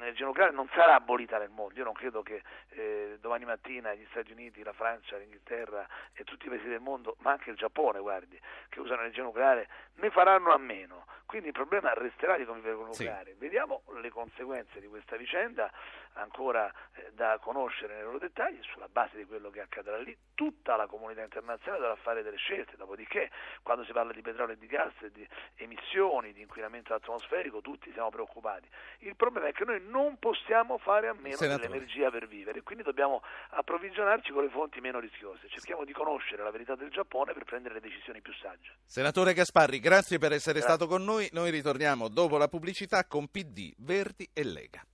[0.02, 1.78] l'energia nucleare non sarà abolita nel mondo.
[1.78, 6.46] Io non credo che eh, domani mattina gli Stati Uniti, la Francia, l'Inghilterra e tutti
[6.46, 8.38] i paesi del mondo, ma anche il Giappone, guardi,
[8.68, 11.06] che usano l'energia nucleare, ne faranno a meno.
[11.24, 13.32] Quindi il problema resterà di convivere con il nucleare.
[13.32, 13.38] Sì.
[13.38, 15.72] Vediamo le conseguenze di questa vicenda
[16.14, 20.16] ancora eh, da conoscere nei loro dettagli sulla base di quello che accadrà lì.
[20.34, 23.30] Tutta la comunità internazionale dovrà fare delle scelte, dopodiché
[23.62, 28.10] quando si parla di petrolio e di gas, di emissioni, di inquinamento atmosferico, tutti siamo
[28.10, 28.68] preoccupati.
[28.98, 31.68] Il problema è che noi non possiamo fare a meno Senatore.
[31.68, 35.48] dell'energia per vivere, quindi dobbiamo approvvigionarci con le fonti meno rischiose.
[35.48, 38.78] Cerchiamo di conoscere la verità del Giappone per prendere le decisioni più sagge.
[38.84, 40.74] Senatore Gasparri, grazie per essere grazie.
[40.76, 44.84] stato con noi noi, noi ritorniamo dopo la pubblicità con PD, Verdi e Lega.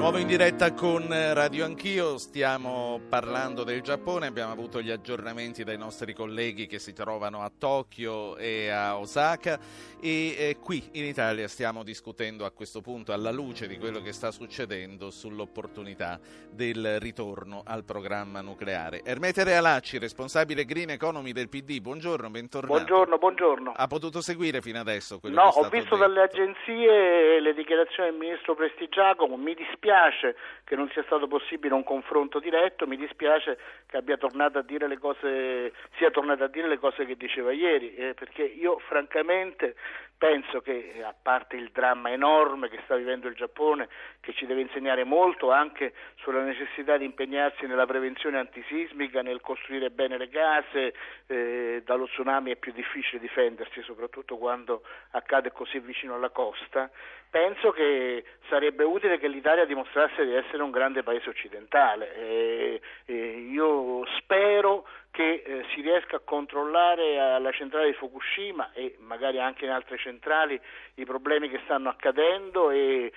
[0.00, 5.76] Nuovo in diretta con Radio Anch'io, stiamo parlando del Giappone, abbiamo avuto gli aggiornamenti dai
[5.76, 9.58] nostri colleghi che si trovano a Tokyo e a Osaka
[10.00, 14.14] e eh, qui in Italia stiamo discutendo a questo punto alla luce di quello che
[14.14, 16.18] sta succedendo sull'opportunità
[16.50, 19.02] del ritorno al programma nucleare.
[19.04, 22.72] Ermete Realacci, responsabile Green Economy del PD, buongiorno, bentornato.
[22.72, 23.72] Buongiorno, buongiorno.
[23.76, 26.08] Ha potuto seguire fino adesso quello no, che è stato ho visto detto?
[26.08, 31.74] dalle agenzie le dichiarazioni del ministro Prestigiacomo, mi dispiace dispiace che non sia stato possibile
[31.74, 34.58] un confronto diretto, mi dispiace che tornato
[34.98, 39.74] cose, sia tornato a dire le cose che diceva ieri, eh, perché io francamente
[40.20, 43.88] penso che a parte il dramma enorme che sta vivendo il Giappone,
[44.20, 49.88] che ci deve insegnare molto anche sulla necessità di impegnarsi nella prevenzione antisismica, nel costruire
[49.88, 50.92] bene le case,
[51.26, 56.90] eh, dallo tsunami è più difficile difendersi, soprattutto quando accade così vicino alla costa,
[57.30, 62.14] penso che sarebbe utile che l'Italia dimostrasse di essere un grande paese occidentale.
[62.14, 68.96] E, e io spero che eh, si riesca a controllare alla centrale di Fukushima e
[69.00, 70.60] magari anche in altre centrali
[70.94, 73.12] i problemi che stanno accadendo e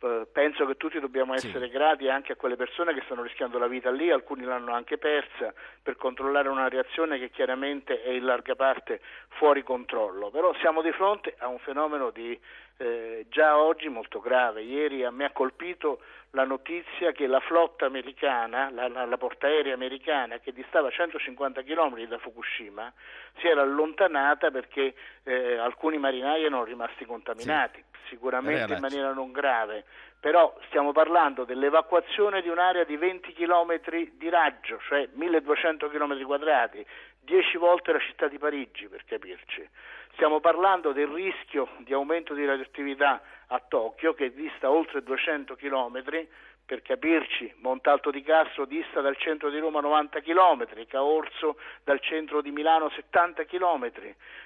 [0.00, 1.72] eh, penso che tutti dobbiamo essere sì.
[1.72, 5.52] grati anche a quelle persone che stanno rischiando la vita lì, alcuni l'hanno anche persa
[5.82, 10.92] per controllare una reazione che chiaramente è in larga parte fuori controllo, però siamo di
[10.92, 12.38] fronte a un fenomeno di
[12.78, 14.62] eh, già oggi molto grave.
[14.62, 19.72] Ieri a me ha colpito la notizia che la flotta americana, la, la, la portaerei
[19.72, 22.92] americana che distava 150 km da Fukushima,
[23.38, 28.08] si era allontanata perché eh, alcuni marinai erano rimasti contaminati, sì.
[28.10, 29.84] sicuramente in maniera non grave,
[30.20, 33.80] però stiamo parlando dell'evacuazione di un'area di 20 km
[34.12, 36.84] di raggio, cioè 1200 km quadrati,
[37.28, 39.68] 10 volte la città di Parigi per capirci.
[40.12, 46.26] Stiamo parlando del rischio di aumento di radioattività a Tokyo che dista oltre 200 km,
[46.64, 52.40] per capirci, Montalto di Castro dista dal centro di Roma 90 km, Caorso dal centro
[52.40, 53.90] di Milano 70 km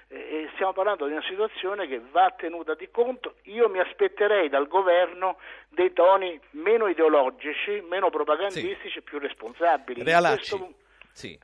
[0.09, 3.37] e stiamo parlando di una situazione che va tenuta di conto.
[3.45, 8.99] Io mi aspetterei dal governo dei toni meno ideologici, meno propagandistici sì.
[8.99, 10.03] e più responsabili.
[10.03, 10.57] Realacci.
[10.57, 10.75] Questo...
[11.13, 11.39] Sì.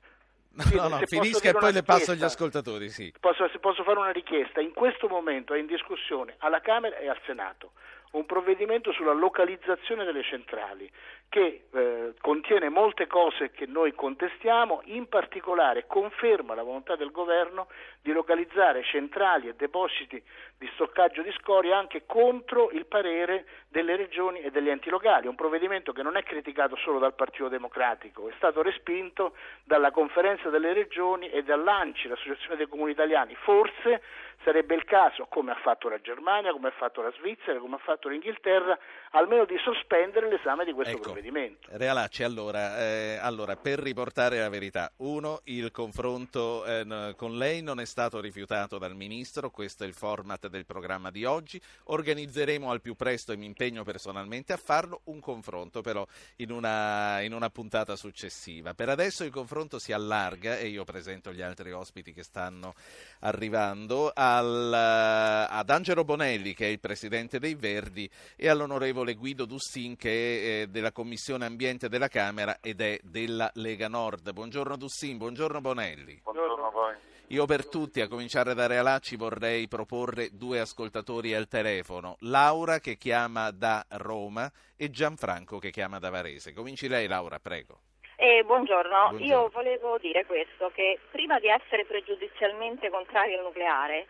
[0.50, 2.88] No, no, finisca e poi le passo agli ascoltatori.
[2.88, 3.12] Sì.
[3.20, 4.61] Posso, posso fare una richiesta?
[4.61, 7.72] In questo momento è in discussione alla Camera e al Senato
[8.12, 10.90] un provvedimento sulla localizzazione delle centrali
[11.28, 17.68] che eh, contiene molte cose che noi contestiamo, in particolare conferma la volontà del governo
[18.00, 20.22] di localizzare centrali e depositi
[20.56, 25.34] di stoccaggio di scorie anche contro il parere delle regioni e degli enti locali, un
[25.34, 30.72] provvedimento che non è criticato solo dal Partito Democratico, è stato respinto dalla conferenza delle
[30.72, 33.34] regioni e dall'ANCI, l'Associazione dei Comuni Italiani.
[33.34, 34.00] Forse
[34.44, 37.81] sarebbe il caso, come ha fatto la Germania, come ha fatto la Svizzera, come ha
[37.83, 38.79] fatto l'Inghilterra,
[39.11, 41.68] almeno di sospendere l'esame di questo ecco, provvedimento.
[41.72, 47.81] Realacci, allora, eh, allora, per riportare la verità, uno, il confronto eh, con lei non
[47.81, 52.81] è stato rifiutato dal Ministro, questo è il format del programma di oggi, organizzeremo al
[52.81, 57.51] più presto e mi impegno personalmente a farlo, un confronto però in una, in una
[57.51, 58.74] puntata successiva.
[58.74, 62.74] Per adesso il confronto si allarga e io presento gli altri ospiti che stanno
[63.20, 69.96] arrivando al, ad Angelo Bonelli che è il Presidente dei Verdi e all'onorevole Guido Dussin
[69.96, 74.32] che è eh, della Commissione Ambiente della Camera ed è della Lega Nord.
[74.32, 76.20] Buongiorno Dussin, buongiorno Bonelli.
[76.22, 76.94] Buongiorno a voi.
[77.30, 82.16] Io per tutti, a cominciare da Realacci, vorrei proporre due ascoltatori al telefono.
[82.20, 86.54] Laura che chiama da Roma e Gianfranco che chiama da Varese.
[86.54, 87.80] Cominci lei Laura, prego.
[88.20, 89.11] Eh, buongiorno.
[89.11, 89.24] buongiorno.
[89.24, 94.09] io volevo dire questo, che prima di essere pregiudizialmente contrari al nucleare,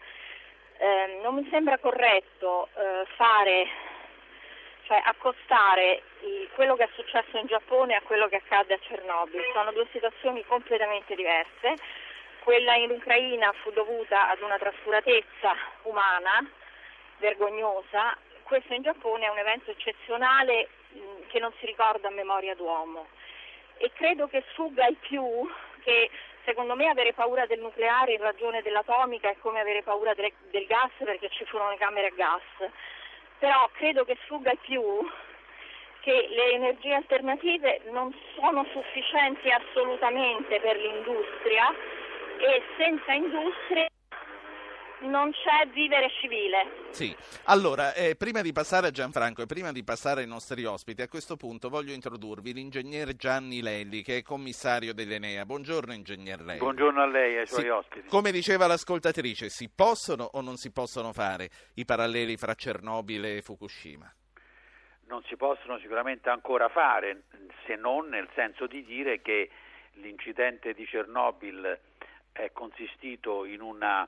[0.79, 3.69] eh, non mi sembra corretto eh, fare,
[4.85, 9.43] cioè accostare il, quello che è successo in Giappone a quello che accade a Chernobyl.
[9.53, 11.75] Sono due situazioni completamente diverse
[12.45, 16.49] quella in Ucraina fu dovuta ad una trascuratezza umana
[17.19, 22.55] vergognosa, questo in Giappone è un evento eccezionale mh, che non si ricorda a memoria
[22.55, 23.09] d'uomo
[23.79, 25.25] e credo che sfugga ai più
[25.83, 26.11] che
[26.45, 30.67] secondo me avere paura del nucleare in ragione dell'atomica è come avere paura del, del
[30.67, 32.71] gas perché ci furono le camere a gas,
[33.39, 34.83] però credo che sfugga ai più
[36.01, 41.75] che le energie alternative non sono sufficienti assolutamente per l'industria
[42.39, 43.87] e senza industria
[45.01, 46.89] non c'è vivere civile.
[46.91, 51.03] Sì, allora, eh, prima di passare a Gianfranco e prima di passare ai nostri ospiti,
[51.03, 55.45] a questo punto voglio introdurvi l'ingegnere Gianni Lelli, che è commissario dell'Enea.
[55.45, 56.59] Buongiorno, ingegner Lelli.
[56.59, 58.09] Buongiorno a lei e ai suoi sì, ospiti.
[58.09, 63.43] Come diceva l'ascoltatrice, si possono o non si possono fare i paralleli fra Cernobile e
[63.43, 64.13] Fukushima?
[65.07, 67.23] Non si possono sicuramente ancora fare,
[67.65, 69.49] se non nel senso di dire che
[69.95, 71.79] l'incidente di Chernobyl
[72.33, 74.07] è consistito in una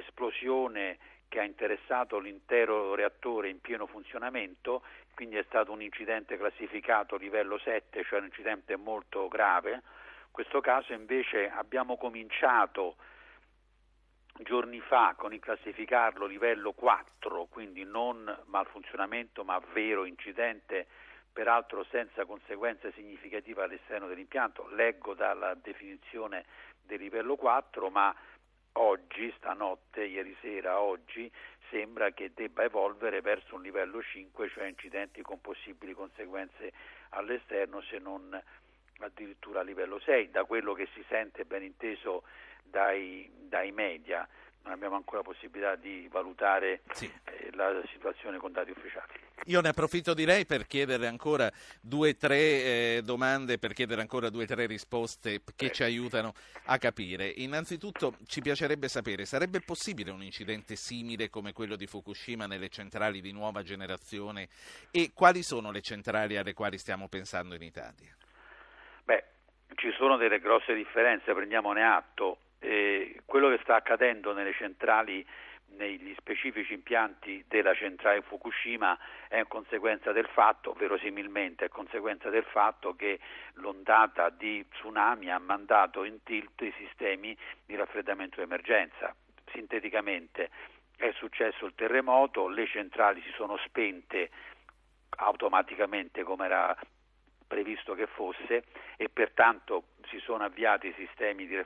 [0.00, 0.98] esplosione
[1.28, 4.82] che ha interessato l'intero reattore in pieno funzionamento,
[5.14, 9.72] quindi è stato un incidente classificato livello 7, cioè un incidente molto grave.
[9.72, 12.96] In questo caso invece abbiamo cominciato
[14.42, 20.86] giorni fa con il classificarlo livello 4, quindi non malfunzionamento ma vero incidente,
[21.32, 24.68] peraltro senza conseguenze significative all'esterno dell'impianto.
[24.70, 26.44] Leggo dalla definizione
[26.82, 28.14] del livello 4, ma
[28.72, 31.30] oggi, stanotte, ieri sera, oggi,
[31.70, 36.72] sembra che debba evolvere verso un livello 5, cioè incidenti con possibili conseguenze
[37.10, 38.40] all'esterno, se non
[38.98, 42.24] addirittura a livello 6, da quello che si sente ben inteso
[42.62, 44.28] dai, dai media
[44.62, 47.10] non abbiamo ancora possibilità di valutare sì.
[47.24, 49.12] eh, la situazione con dati ufficiali.
[49.46, 54.02] Io ne approfitto di lei per chiedere ancora due o tre eh, domande, per chiedere
[54.02, 56.34] ancora due o tre risposte che ci aiutano
[56.66, 57.26] a capire.
[57.26, 63.20] Innanzitutto ci piacerebbe sapere, sarebbe possibile un incidente simile come quello di Fukushima nelle centrali
[63.20, 64.48] di nuova generazione
[64.90, 68.14] e quali sono le centrali alle quali stiamo pensando in Italia?
[69.04, 69.24] Beh,
[69.76, 75.26] ci sono delle grosse differenze, prendiamone atto eh, quello che sta accadendo nelle centrali
[75.80, 82.94] negli specifici impianti della centrale Fukushima è conseguenza del fatto, verosimilmente è conseguenza del fatto
[82.94, 83.18] che
[83.54, 89.14] l'ondata di tsunami ha mandato in tilt i sistemi di raffreddamento d'emergenza.
[89.52, 90.50] Sinteticamente
[90.96, 94.28] è successo il terremoto, le centrali si sono spente
[95.16, 96.76] automaticamente come era
[97.46, 98.64] previsto che fosse
[98.96, 101.56] e pertanto si sono avviati i sistemi di,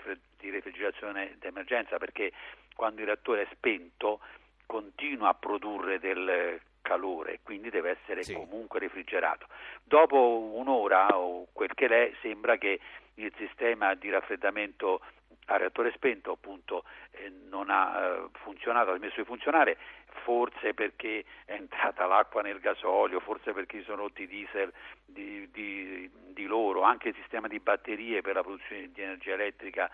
[0.50, 2.32] refrigerazione d'emergenza perché
[2.74, 4.20] quando il reattore è spento
[4.66, 8.34] continua a produrre del calore, quindi deve essere sì.
[8.34, 9.46] comunque refrigerato.
[9.82, 12.78] Dopo un'ora o quel che l'è, sembra che
[13.14, 15.00] il sistema di raffreddamento
[15.46, 19.76] a reattore spento appunto eh, non ha eh, funzionato, ha smesso di funzionare,
[20.22, 24.72] forse perché è entrata l'acqua nel gasolio, forse perché sono rotti i diesel
[25.04, 29.90] di, di, di loro, anche il sistema di batterie per la produzione di energia elettrica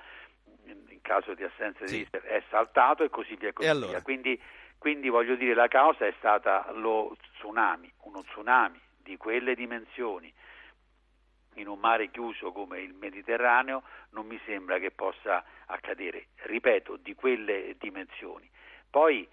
[0.71, 3.53] in caso di assenza di diesel è saltato e così via.
[3.53, 3.91] Così allora?
[3.93, 4.03] via.
[4.03, 4.41] Quindi,
[4.79, 10.33] quindi voglio dire la causa è stata lo tsunami, uno tsunami di quelle dimensioni
[11.55, 17.15] in un mare chiuso come il Mediterraneo non mi sembra che possa accadere, ripeto, di
[17.15, 18.49] quelle dimensioni.
[18.89, 19.27] Poi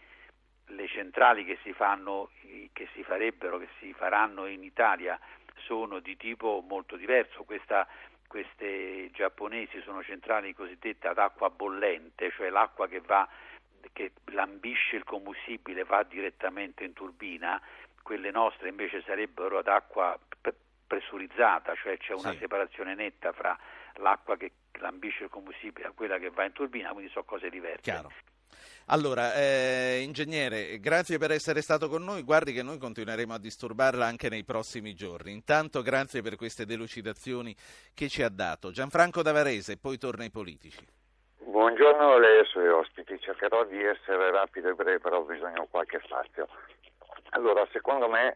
[0.72, 2.30] le centrali che si fanno,
[2.74, 5.20] che si farebbero, che si faranno in Italia
[5.66, 7.44] sono di tipo molto diverso.
[7.44, 7.88] Questa,
[8.28, 13.28] queste giapponesi sono centrali cosiddette ad acqua bollente, cioè l'acqua che, va,
[13.94, 17.62] che lambisce il combustibile va direttamente in turbina,
[18.04, 20.18] quelle nostre invece sarebbero ad acqua
[20.88, 22.38] pressurizzata, cioè c'è una sì.
[22.38, 23.58] separazione netta fra
[23.96, 27.82] l'acqua che lambisce il combustibile e quella che va in turbina, quindi sono cose diverse.
[27.82, 28.12] Chiaro.
[28.88, 32.24] Allora, eh, ingegnere, grazie per essere stato con noi.
[32.24, 35.32] Guardi che noi continueremo a disturbarla anche nei prossimi giorni.
[35.34, 37.56] Intanto, grazie per queste delucidazioni
[37.94, 38.72] che ci ha dato.
[38.72, 40.86] Gianfranco Davarese, poi torna ai politici.
[41.40, 43.20] Buongiorno a lei e ai suoi ospiti.
[43.20, 46.48] Cercherò di essere rapido e breve, però ho bisogno di qualche spazio.
[47.32, 48.36] Allora, secondo me,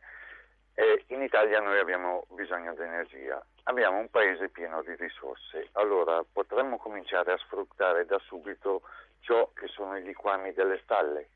[0.74, 3.44] eh, in Italia noi abbiamo bisogno di energia.
[3.64, 5.70] Abbiamo un paese pieno di risorse.
[5.74, 8.82] Allora, potremmo cominciare a sfruttare da subito
[9.22, 11.30] ciò che sono i liquami delle stalle.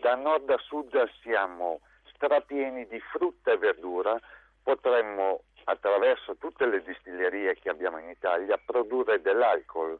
[0.00, 1.80] Da nord a sud siamo
[2.14, 4.18] strapieni di frutta e verdura,
[4.62, 9.98] potremmo attraverso tutte le distillerie che abbiamo in Italia produrre dell'alcol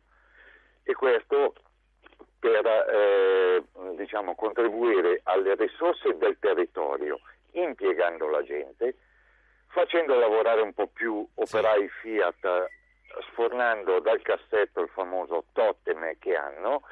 [0.82, 1.54] e questo
[2.38, 3.62] per eh,
[3.94, 7.20] diciamo, contribuire alle risorse del territorio,
[7.52, 8.96] impiegando la gente,
[9.68, 12.66] facendo lavorare un po' più operai Fiat
[13.30, 16.82] sfornando dal cassetto il famoso totem che hanno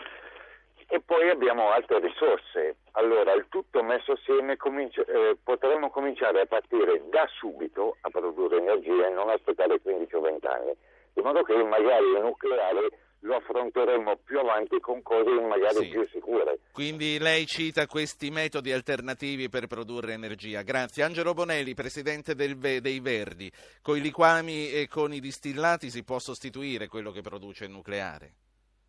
[0.93, 2.79] e poi abbiamo altre risorse.
[2.93, 8.57] Allora il tutto messo assieme comincia, eh, potremmo cominciare a partire da subito a produrre
[8.57, 10.73] energia e non aspettare 15 o 20 anni,
[11.15, 12.89] in modo che magari il nucleare
[13.21, 15.89] lo affronteremo più avanti con cose magari sì.
[15.91, 16.59] più sicure.
[16.73, 20.63] Quindi lei cita questi metodi alternativi per produrre energia.
[20.63, 21.05] Grazie.
[21.05, 23.53] Angelo Bonelli, presidente V- dei Verdi.
[23.81, 28.33] Con i liquami e con i distillati si può sostituire quello che produce il nucleare?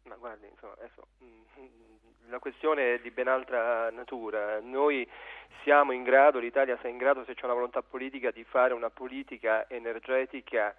[0.05, 1.03] Ma guardi, insomma, adesso,
[2.31, 4.59] la questione è di ben altra natura.
[4.61, 5.07] Noi
[5.63, 8.89] siamo in grado, l'Italia sia in grado, se c'è una volontà politica, di fare una
[8.89, 10.73] politica energetica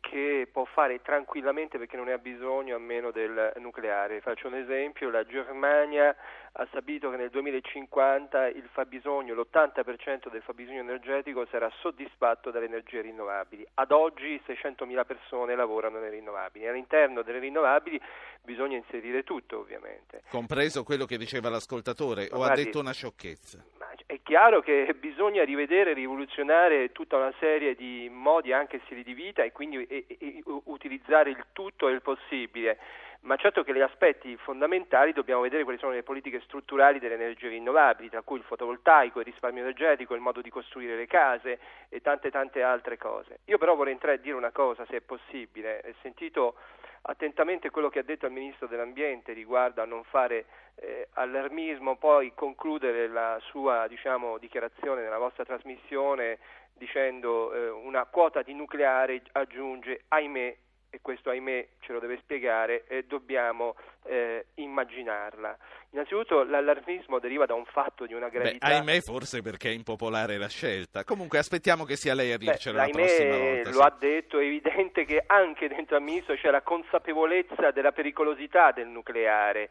[0.00, 4.20] che può fare tranquillamente perché non ne ha bisogno a meno del nucleare.
[4.20, 6.14] Faccio un esempio, la Germania
[6.52, 13.00] ha stabilito che nel 2050 il fabbisogno, l'80% del fabbisogno energetico sarà soddisfatto dalle energie
[13.00, 13.66] rinnovabili.
[13.74, 16.66] Ad oggi 600.000 persone lavorano nelle rinnovabili.
[16.66, 18.00] All'interno delle rinnovabili
[18.42, 20.22] bisogna inserire tutto ovviamente.
[20.28, 23.64] Compreso quello che diceva l'ascoltatore, o ha detto una sciocchezza?
[24.06, 29.44] È chiaro che bisogna rivedere, rivoluzionare tutta una serie di modi, anche stili di vita
[29.44, 32.78] e quindi e, e, utilizzare il tutto il possibile
[33.22, 37.48] ma certo che gli aspetti fondamentali dobbiamo vedere quali sono le politiche strutturali delle energie
[37.48, 41.58] rinnovabili, tra cui il fotovoltaico, il risparmio energetico, il modo di costruire le case
[41.90, 43.40] e tante tante altre cose.
[43.46, 45.82] Io però vorrei entrare a dire una cosa, se è possibile.
[45.86, 46.54] Ho sentito
[47.02, 50.46] attentamente quello che ha detto il Ministro dell'Ambiente riguardo a non fare
[50.76, 56.38] eh, allarmismo, poi concludere la sua diciamo, dichiarazione nella vostra trasmissione
[56.72, 60.56] dicendo eh, una quota di nucleare aggiunge, ahimè,
[60.90, 65.56] e questo ahimè ce lo deve spiegare, eh, dobbiamo eh, immaginarla.
[65.90, 68.66] Innanzitutto l'allarmismo deriva da un fatto di una gravità.
[68.66, 71.04] Beh, ahimè forse perché è impopolare la scelta.
[71.04, 73.70] Comunque aspettiamo che sia lei a dircelo Beh, la prossima volta.
[73.70, 73.82] Lo sì.
[73.82, 78.88] ha detto, è evidente che anche dentro al ministro c'è la consapevolezza della pericolosità del
[78.88, 79.70] nucleare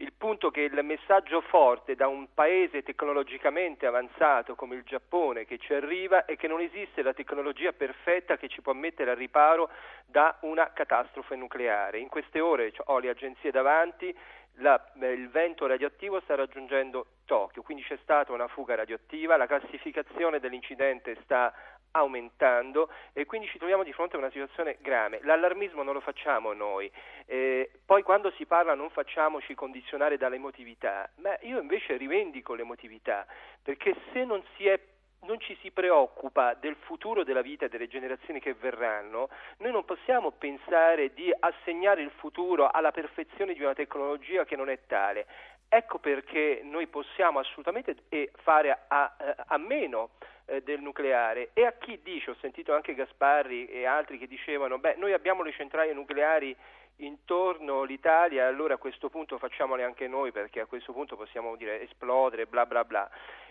[0.00, 5.58] il punto che il messaggio forte da un paese tecnologicamente avanzato come il Giappone che
[5.58, 9.68] ci arriva è che non esiste la tecnologia perfetta che ci può mettere al riparo
[10.06, 11.98] da una catastrofe nucleare.
[11.98, 14.14] In queste ore ho le agenzie davanti,
[14.54, 20.40] la, il vento radioattivo sta raggiungendo Tokyo, quindi c'è stata una fuga radioattiva, la classificazione
[20.40, 21.52] dell'incidente sta
[21.92, 25.20] aumentando e quindi ci troviamo di fronte a una situazione grave.
[25.22, 26.90] L'allarmismo non lo facciamo noi,
[27.26, 33.26] eh, poi quando si parla non facciamoci condizionare dall'emotività, ma io invece rivendico l'emotività,
[33.62, 34.78] perché se non si è
[35.22, 39.28] non ci si preoccupa del futuro della vita delle generazioni che verranno,
[39.58, 44.70] noi non possiamo pensare di assegnare il futuro alla perfezione di una tecnologia che non
[44.70, 45.26] è tale.
[45.72, 47.94] Ecco perché noi possiamo assolutamente
[48.42, 49.14] fare a,
[49.46, 50.10] a meno
[50.46, 54.80] eh, del nucleare e a chi dice, ho sentito anche Gasparri e altri che dicevano,
[54.80, 56.56] beh noi abbiamo le centrali nucleari
[56.96, 61.82] intorno l'Italia, allora a questo punto facciamole anche noi perché a questo punto possiamo dire
[61.82, 63.08] esplodere, bla bla bla.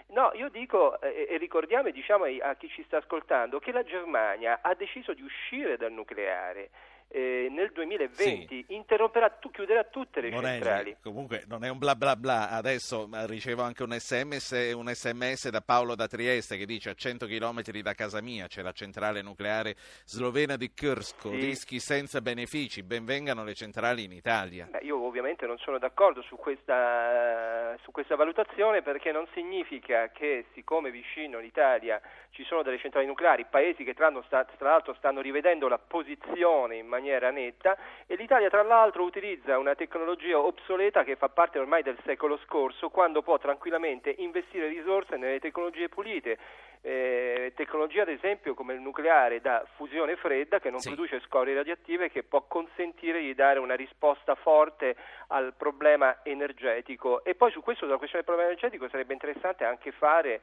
[0.08, 3.84] No, io dico eh, e ricordiamo e diciamo a chi ci sta ascoltando che la
[3.84, 6.70] Germania ha deciso di uscire dal nucleare
[7.12, 8.74] eh, nel 2020 sì.
[8.76, 10.98] interromperà, tu, chiuderà tutte le Morelli, centrali.
[11.02, 15.62] Comunque non è un bla bla bla, adesso ricevo anche un sms, un sms, da
[15.62, 19.76] Paolo da Trieste che dice a 100 km da casa mia c'è la centrale nucleare
[20.06, 21.36] slovena di Krsko, sì.
[21.38, 24.68] rischi senza benefici, benvengano le centrali in Italia.
[24.70, 30.46] Beh, io ovviamente non sono d'accordo su questa, su questa valutazione perché non significa che
[30.54, 32.00] siccome vicino l'Italia
[32.30, 36.99] ci sono delle centrali nucleari, paesi che tra l'altro stanno rivedendo la posizione in maniera
[37.00, 42.38] netta e l'Italia tra l'altro utilizza una tecnologia obsoleta che fa parte ormai del secolo
[42.46, 46.38] scorso quando può tranquillamente investire risorse nelle tecnologie pulite.
[46.82, 50.88] Eh, tecnologia ad esempio come il nucleare da fusione fredda che non sì.
[50.88, 54.96] produce scorie radioattive che può consentire di dare una risposta forte
[55.28, 59.92] al problema energetico e poi su questo sulla questione del problema energetico sarebbe interessante anche
[59.92, 60.40] fare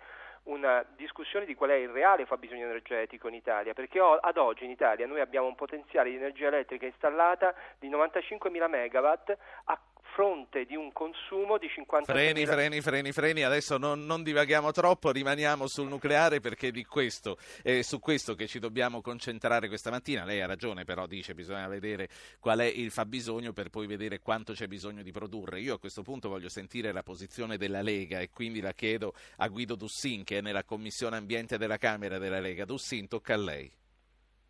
[0.47, 4.71] una discussione di qual è il reale fabbisogno energetico in Italia, perché ad oggi in
[4.71, 9.79] Italia noi abbiamo un potenziale di energia elettrica installata di 95.000 megawatt a
[10.17, 13.43] fronte di un consumo di 50 freni, freni, freni, freni.
[13.43, 18.47] Adesso non, non, divaghiamo troppo, rimaniamo sul nucleare perché di questo, è su questo che
[18.47, 20.25] ci dobbiamo concentrare questa mattina.
[20.25, 22.09] Lei ha ragione, però dice che bisogna vedere
[22.41, 25.61] qual è il fabbisogno per poi vedere quanto c'è bisogno di produrre.
[25.61, 29.49] Io a questo punto voglio sentire la posizione della Lega e quindi la chiedo a
[29.49, 32.65] Guido Dussin che è nella Commissione Ambiente della Camera della Lega.
[32.65, 33.71] Dussin, tocca a lei.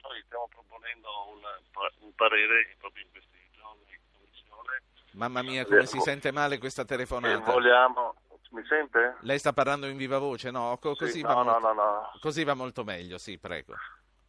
[0.00, 3.25] Noi stiamo proponendo un, un parere proprio in questi
[5.16, 7.50] Mamma mia, come si sente male questa telefonata.
[7.50, 8.14] Vogliamo...
[8.50, 9.16] Mi sente?
[9.20, 10.78] Lei sta parlando in viva voce, no?
[10.80, 11.58] Co- così, sì, va no, molto...
[11.58, 13.74] no, no, così va molto meglio, sì, prego.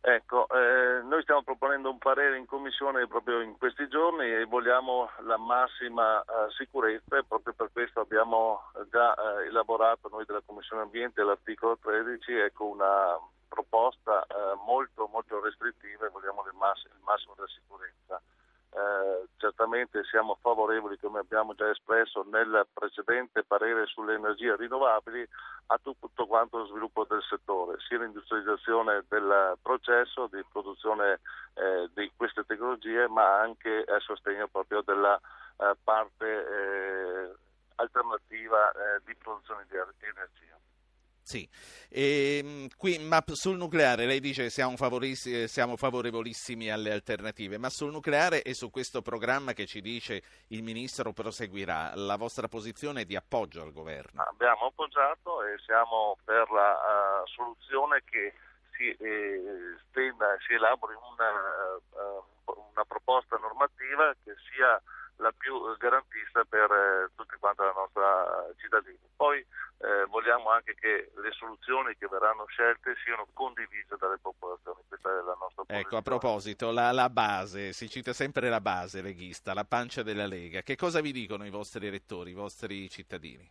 [0.01, 5.09] Ecco, eh, noi stiamo proponendo un parere in commissione proprio in questi giorni e vogliamo
[5.19, 6.23] la massima eh,
[6.57, 12.33] sicurezza e proprio per questo abbiamo già eh, elaborato noi della Commissione Ambiente l'articolo 13,
[12.33, 18.21] ecco una proposta eh, molto, molto restrittiva e vogliamo massimo, il massimo della sicurezza.
[18.69, 25.27] Eh, certamente siamo favorevoli, come abbiamo già espresso nel precedente parere sulle energie rinnovabili,
[25.67, 31.19] a tutto quanto lo sviluppo del settore, sia l'industrializzazione del processo di produzione
[31.55, 35.19] eh, di queste tecnologie, ma anche a sostegno proprio della
[35.57, 37.35] eh, parte eh,
[37.75, 40.55] alternativa eh, di produzione di energia.
[41.27, 41.45] Sì,
[41.89, 47.91] e, ehm, qui, ma sul nucleare lei dice siamo, siamo favorevolissimi alle alternative, ma sul
[47.91, 53.03] nucleare e su questo programma che ci dice il Ministro proseguirà, la vostra posizione è
[53.03, 54.21] di appoggio al governo?
[54.21, 58.33] Abbiamo appoggiato e siamo per la uh, soluzione che
[58.77, 61.31] si, eh, stenda, si elabori una,
[61.91, 64.81] uh, una proposta normativa che sia
[65.17, 68.99] la più garantista per eh, tutti quanti la nostra cittadini.
[69.15, 74.81] Poi eh, vogliamo anche che le soluzioni che verranno scelte siano condivise dalle popolazioni.
[74.87, 75.81] Questa è la nostra posizione.
[75.81, 80.25] Ecco, a proposito, la, la, base, si cita sempre la base leghista, la pancia della
[80.25, 80.61] Lega.
[80.61, 83.49] Che cosa vi dicono i vostri elettori, i vostri cittadini?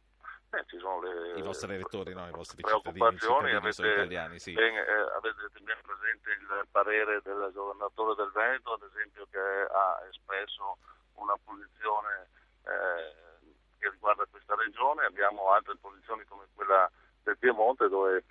[0.51, 4.53] Eh, ci sono le, I vostri elettori, no, i vostri cittadini, cittadini avete, italiani, sì.
[4.53, 10.03] ben, eh, avete ben presente il parere del governatore del Veneto, ad esempio, che ha
[10.09, 10.79] espresso
[11.15, 12.29] una posizione
[12.63, 16.89] eh, che riguarda questa regione, abbiamo altre posizioni come quella
[17.27, 18.23] del Piemonte dove è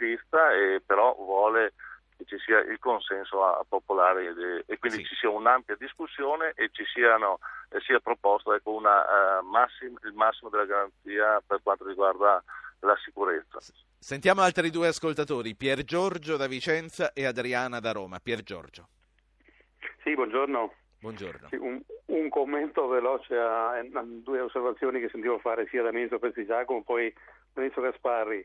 [0.00, 1.74] più possibilista e però vuole
[2.16, 5.04] che ci sia il consenso a, a popolare e, e quindi sì.
[5.04, 7.38] ci sia un'ampia discussione e ci siano,
[7.70, 12.42] eh, sia proposto ecco, una, uh, massim, il massimo della garanzia per quanto riguarda
[12.80, 13.58] la sicurezza.
[13.98, 18.18] Sentiamo altri due ascoltatori, Pier Giorgio da Vicenza e Adriana da Roma.
[18.18, 18.88] Pier Giorgio.
[20.02, 20.72] Sì, buongiorno.
[21.00, 21.48] Buongiorno.
[21.48, 26.18] Sì, un, un, commento veloce a, a, due osservazioni che sentivo fare sia dal Ministro
[26.18, 27.12] Prestigiacomo poi
[27.54, 28.44] Ministro Gasparri.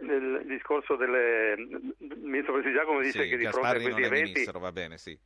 [0.00, 4.32] Nel discorso del Ministro Prestigiacomo dice sì, che di fronte a questi eventi...
[4.32, 5.18] Ministro, va bene, sì.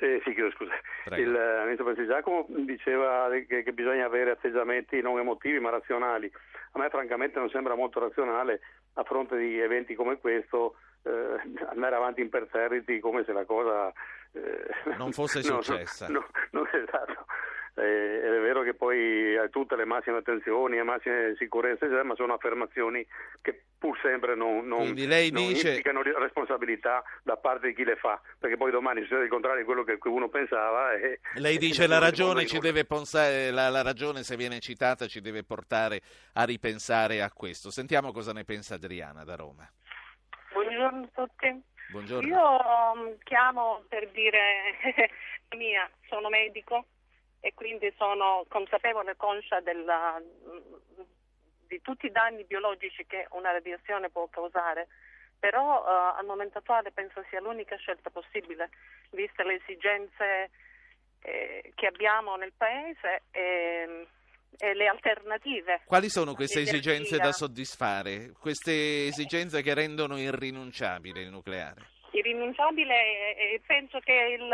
[0.00, 0.72] Eh, sì, chiedo scusa.
[1.04, 1.22] Prego.
[1.22, 6.30] Il uh, Ministro Prestigiacomo diceva che, che bisogna avere atteggiamenti non emotivi ma razionali.
[6.72, 8.60] A me francamente non sembra molto razionale
[8.94, 13.92] a fronte di eventi come questo eh, andare avanti imperterriti come se la cosa
[14.32, 16.08] eh, non fosse successa.
[16.08, 17.26] No, no, no, esatto.
[17.74, 22.34] Eh, è vero che poi hai tutte le massime attenzioni e massime sicurezze, ma sono
[22.34, 23.06] affermazioni
[23.40, 25.68] che pur sempre non, non, non dice...
[25.68, 29.64] implicano responsabilità da parte di chi le fa, perché poi domani succede il contrario di
[29.64, 30.92] quello che uno pensava.
[30.92, 35.22] E, Lei dice la ragione, ci deve pensare, la, la ragione, se viene citata, ci
[35.22, 36.02] deve portare
[36.34, 37.70] a ripensare a questo.
[37.70, 39.66] Sentiamo cosa ne pensa Adriana da Roma.
[40.52, 41.62] Buongiorno a tutti.
[41.90, 42.28] Buongiorno.
[42.28, 44.76] Io um, chiamo per dire
[45.56, 46.84] mia, sono medico
[47.40, 50.20] e quindi sono consapevole e conscia della,
[51.70, 54.88] di tutti i danni biologici che una radiazione può causare,
[55.38, 58.70] però uh, al momento attuale penso sia l'unica scelta possibile,
[59.10, 60.50] viste le esigenze
[61.22, 63.22] eh, che abbiamo nel Paese.
[63.30, 64.06] E,
[64.58, 65.82] e le alternative.
[65.86, 68.32] Quali sono queste esigenze da soddisfare?
[68.38, 71.88] Queste esigenze che rendono irrinunciabile il nucleare?
[72.10, 74.52] Irrinunciabile, eh, penso che il,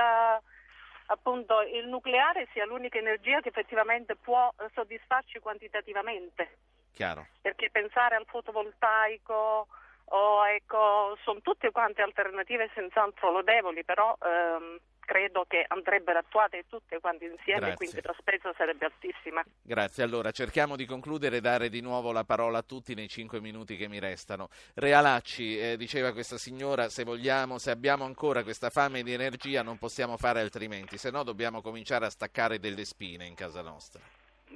[1.06, 6.58] appunto, il nucleare sia l'unica energia che effettivamente può soddisfarci quantitativamente.
[6.96, 7.26] Chiaro.
[7.42, 9.66] Perché pensare al fotovoltaico
[10.04, 16.98] o ecco, sono tutte quante alternative senz'altro lodevoli, però ehm, credo che andrebbero attuate tutte
[16.98, 17.76] quante insieme, Grazie.
[17.76, 19.44] quindi la spesa sarebbe altissima.
[19.60, 23.42] Grazie, allora cerchiamo di concludere e dare di nuovo la parola a tutti nei cinque
[23.42, 24.48] minuti che mi restano.
[24.72, 29.76] Realacci, eh, diceva questa signora, se vogliamo, se abbiamo ancora questa fame di energia non
[29.76, 34.00] possiamo fare altrimenti, se no dobbiamo cominciare a staccare delle spine in casa nostra.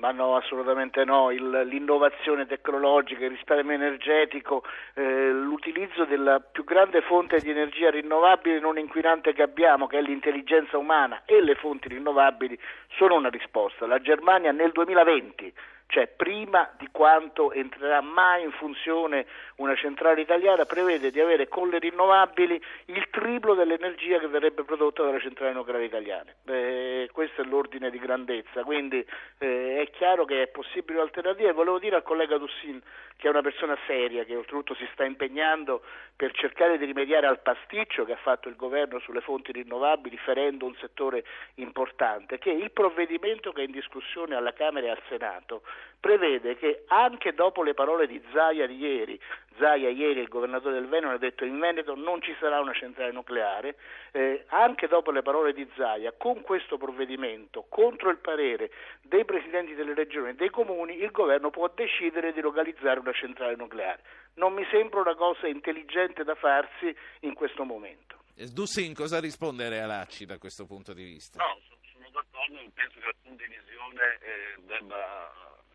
[0.01, 1.31] Ma no, assolutamente no.
[1.31, 8.61] Il, l'innovazione tecnologica, il risparmio energetico, eh, l'utilizzo della più grande fonte di energia rinnovabile
[8.61, 12.59] non inquinante che abbiamo, che è l'intelligenza umana, e le fonti rinnovabili
[12.97, 13.87] sono una risposta.
[13.87, 15.53] La Germania nel 2020
[15.91, 19.26] cioè prima di quanto entrerà mai in funzione
[19.57, 25.03] una centrale italiana, prevede di avere con le rinnovabili il triplo dell'energia che verrebbe prodotta
[25.03, 26.36] dalle centrali nucleari italiane.
[26.47, 29.05] Eh, questo è l'ordine di grandezza, quindi
[29.38, 31.53] eh, è chiaro che è possibile un'alternativa.
[31.53, 32.80] Volevo dire al collega Dussin,
[33.16, 35.82] che è una persona seria, che oltretutto si sta impegnando
[36.14, 40.66] per cercare di rimediare al pasticcio che ha fatto il governo sulle fonti rinnovabili, ferendo
[40.66, 41.24] un settore
[41.55, 45.62] importante, che il provvedimento che è in discussione alla Camera e al Senato
[46.01, 49.20] prevede che anche dopo le parole di Zaia di ieri,
[49.59, 53.12] Zaia ieri il governatore del Veneto ha detto in Veneto non ci sarà una centrale
[53.12, 53.76] nucleare,
[54.12, 58.70] eh, anche dopo le parole di Zaia, con questo provvedimento, contro il parere
[59.03, 63.55] dei presidenti delle regioni e dei comuni, il governo può decidere di localizzare una centrale
[63.57, 64.03] nucleare.
[64.35, 68.18] Non mi sembra una cosa intelligente da farsi in questo momento.
[68.35, 71.45] Dussin, cosa risponde Realacci da questo punto di vista?
[71.45, 71.59] No,
[71.93, 75.31] sono d'accordo, penso che la condivisione eh, debba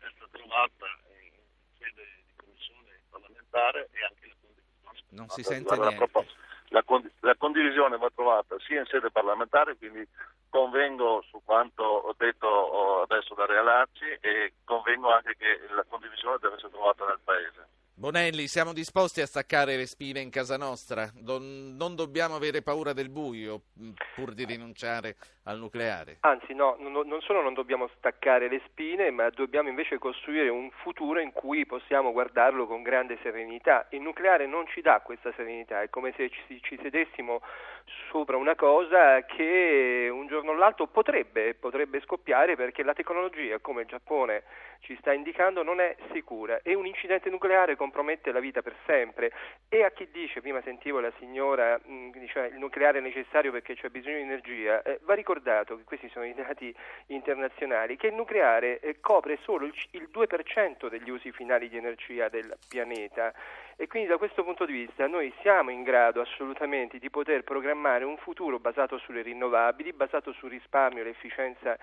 [0.06, 0.86] essere trovata
[1.22, 1.32] in
[1.78, 5.02] sede di commissione parlamentare e anche la condivisione.
[5.10, 5.76] Non si sente.
[6.70, 6.82] La,
[7.20, 10.06] la, condivisione va trovata sia in sede parlamentare, quindi
[10.48, 16.54] convengo su quanto ho detto adesso da Realacci e convengo anche che la condivisione deve
[16.56, 17.68] essere trovata nel Paese.
[17.98, 21.08] Bonelli, siamo disposti a staccare le spine in casa nostra?
[21.22, 26.18] Non, non, dobbiamo avere paura del buio mm, pur di rinunciare al nucleare?
[26.20, 30.70] Anzi, no, no, non solo non dobbiamo staccare le spine, ma dobbiamo invece costruire un
[30.82, 33.86] futuro in cui possiamo guardarlo con grande serenità.
[33.88, 37.40] Il nucleare non ci dà questa serenità, è come se ci, ci sedessimo
[38.10, 43.82] sopra una cosa che un giorno o l'altro potrebbe, potrebbe scoppiare perché la tecnologia, come
[43.82, 44.42] il Giappone
[44.80, 49.32] ci sta indicando, non è sicura e un incidente nucleare compromette la vita per sempre.
[49.68, 53.74] E a chi dice, prima sentivo la signora, mh, diceva il nucleare è necessario perché
[53.74, 56.74] c'è bisogno di energia, eh, va ricordato che questi sono i dati
[57.06, 62.28] internazionali, che il nucleare eh, copre solo il, il 2% degli usi finali di energia
[62.28, 63.32] del pianeta
[63.78, 68.04] e quindi da questo punto di vista noi siamo in grado assolutamente di poter programmare
[68.04, 71.76] un futuro basato sulle rinnovabili, basato sul risparmio l'efficienza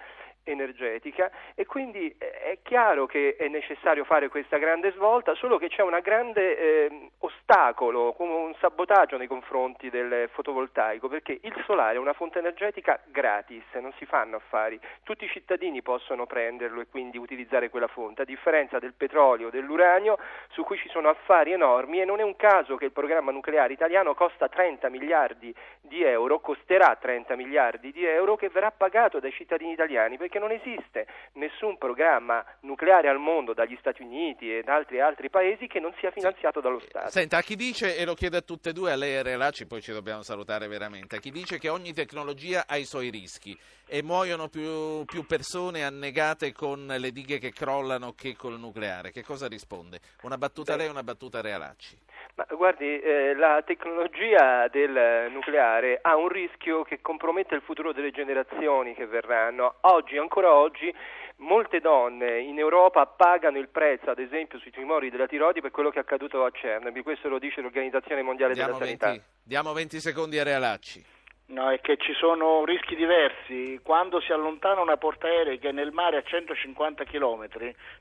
[0.44, 5.70] energetica e quindi eh, è chiaro che è necessario fare questa grande svolta, solo che
[5.70, 12.00] c'è un grande eh, ostacolo, un sabotaggio nei confronti del fotovoltaico, perché il solare è
[12.00, 17.18] una fonte energetica gratis, non si fanno affari, tutti i cittadini possono prenderlo e quindi
[17.18, 20.18] utilizzare quella fonte, a differenza del petrolio, dell'uranio,
[20.50, 23.74] su cui ci sono affari enormi e non è un caso che il programma nucleare
[23.74, 29.32] italiano costa 30 miliardi di euro, costerà 30 miliardi di euro che verrà pagato dai
[29.32, 34.76] cittadini italiani perché non esiste nessun programma nucleare al mondo dagli Stati Uniti e da
[34.76, 37.12] altri, altri paesi che non sia finanziato dallo Stato.
[37.12, 39.22] Senta, a chi dice, e lo chiedo a tutte e due, a lei e a
[39.22, 43.10] Relacci, poi ci dobbiamo salutare veramente, a chi dice che ogni tecnologia ha i suoi
[43.10, 49.12] rischi e muoiono più, più persone annegate con le dighe che crollano che col nucleare,
[49.12, 50.00] che cosa risponde?
[50.24, 51.98] Una battuta a lei e una battuta a Realacci?
[52.36, 58.10] Ma guardi, eh, la tecnologia del nucleare ha un rischio che compromette il futuro delle
[58.10, 59.76] generazioni che verranno.
[59.82, 60.92] Oggi, ancora oggi,
[61.38, 65.92] molte donne in Europa pagano il prezzo, ad esempio, sui tumori della tiroide per quello
[65.92, 67.04] che è accaduto a Chernobyl.
[67.04, 69.26] Questo lo dice l'Organizzazione Mondiale diamo della 20, Sanità.
[69.44, 71.06] Diamo 20 secondi a Realacci.
[71.46, 73.80] No, è che ci sono rischi diversi.
[73.84, 77.48] Quando si allontana una portaerei che è nel mare a 150 km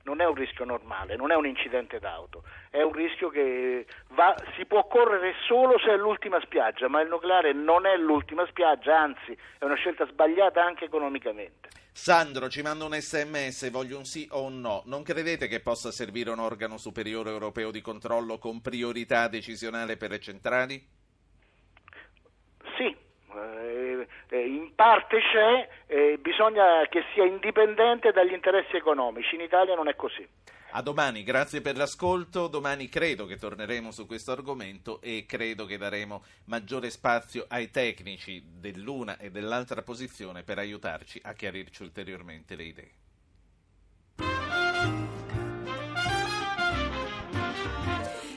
[0.05, 4.35] non è un rischio normale, non è un incidente d'auto, è un rischio che va,
[4.57, 8.99] si può correre solo se è l'ultima spiaggia, ma il nucleare non è l'ultima spiaggia,
[8.99, 11.69] anzi è una scelta sbagliata anche economicamente.
[11.95, 14.83] Sandro ci manda un sms, voglio un sì o un no.
[14.87, 20.11] Non credete che possa servire un organo superiore europeo di controllo con priorità decisionale per
[20.11, 20.83] le centrali?
[22.77, 22.97] Sì,
[24.31, 29.35] in parte c'è, eh, bisogna che sia indipendente dagli interessi economici.
[29.35, 30.27] In Italia non è così.
[30.75, 32.49] A domani, grazie per l'ascolto.
[32.49, 38.43] Domani credo che torneremo su questo argomento e credo che daremo maggiore spazio ai tecnici
[38.59, 43.02] dell'una e dell'altra posizione per aiutarci a chiarirci ulteriormente le idee.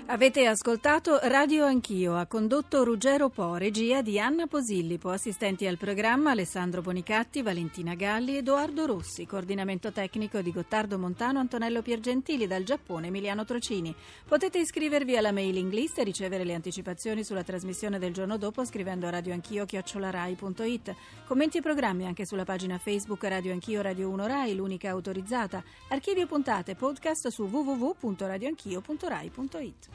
[0.08, 6.30] Avete ascoltato Radio Anch'io, ha condotto Ruggero Po, regia di Anna Posillipo, assistenti al programma
[6.30, 13.08] Alessandro Bonicatti, Valentina Galli, Edoardo Rossi, coordinamento tecnico di Gottardo Montano, Antonello Piergentili, dal Giappone
[13.08, 13.96] Emiliano Trocini.
[14.28, 19.08] Potete iscrivervi alla mailing list e ricevere le anticipazioni sulla trasmissione del giorno dopo scrivendo
[19.08, 20.96] a radioanchio.it.
[21.26, 25.64] Commenti e programmi anche sulla pagina Facebook Radio Anch'io Radio 1 Rai, l'unica autorizzata.
[25.90, 29.95] Archivio puntate, podcast su www.radioanchio.rai.it.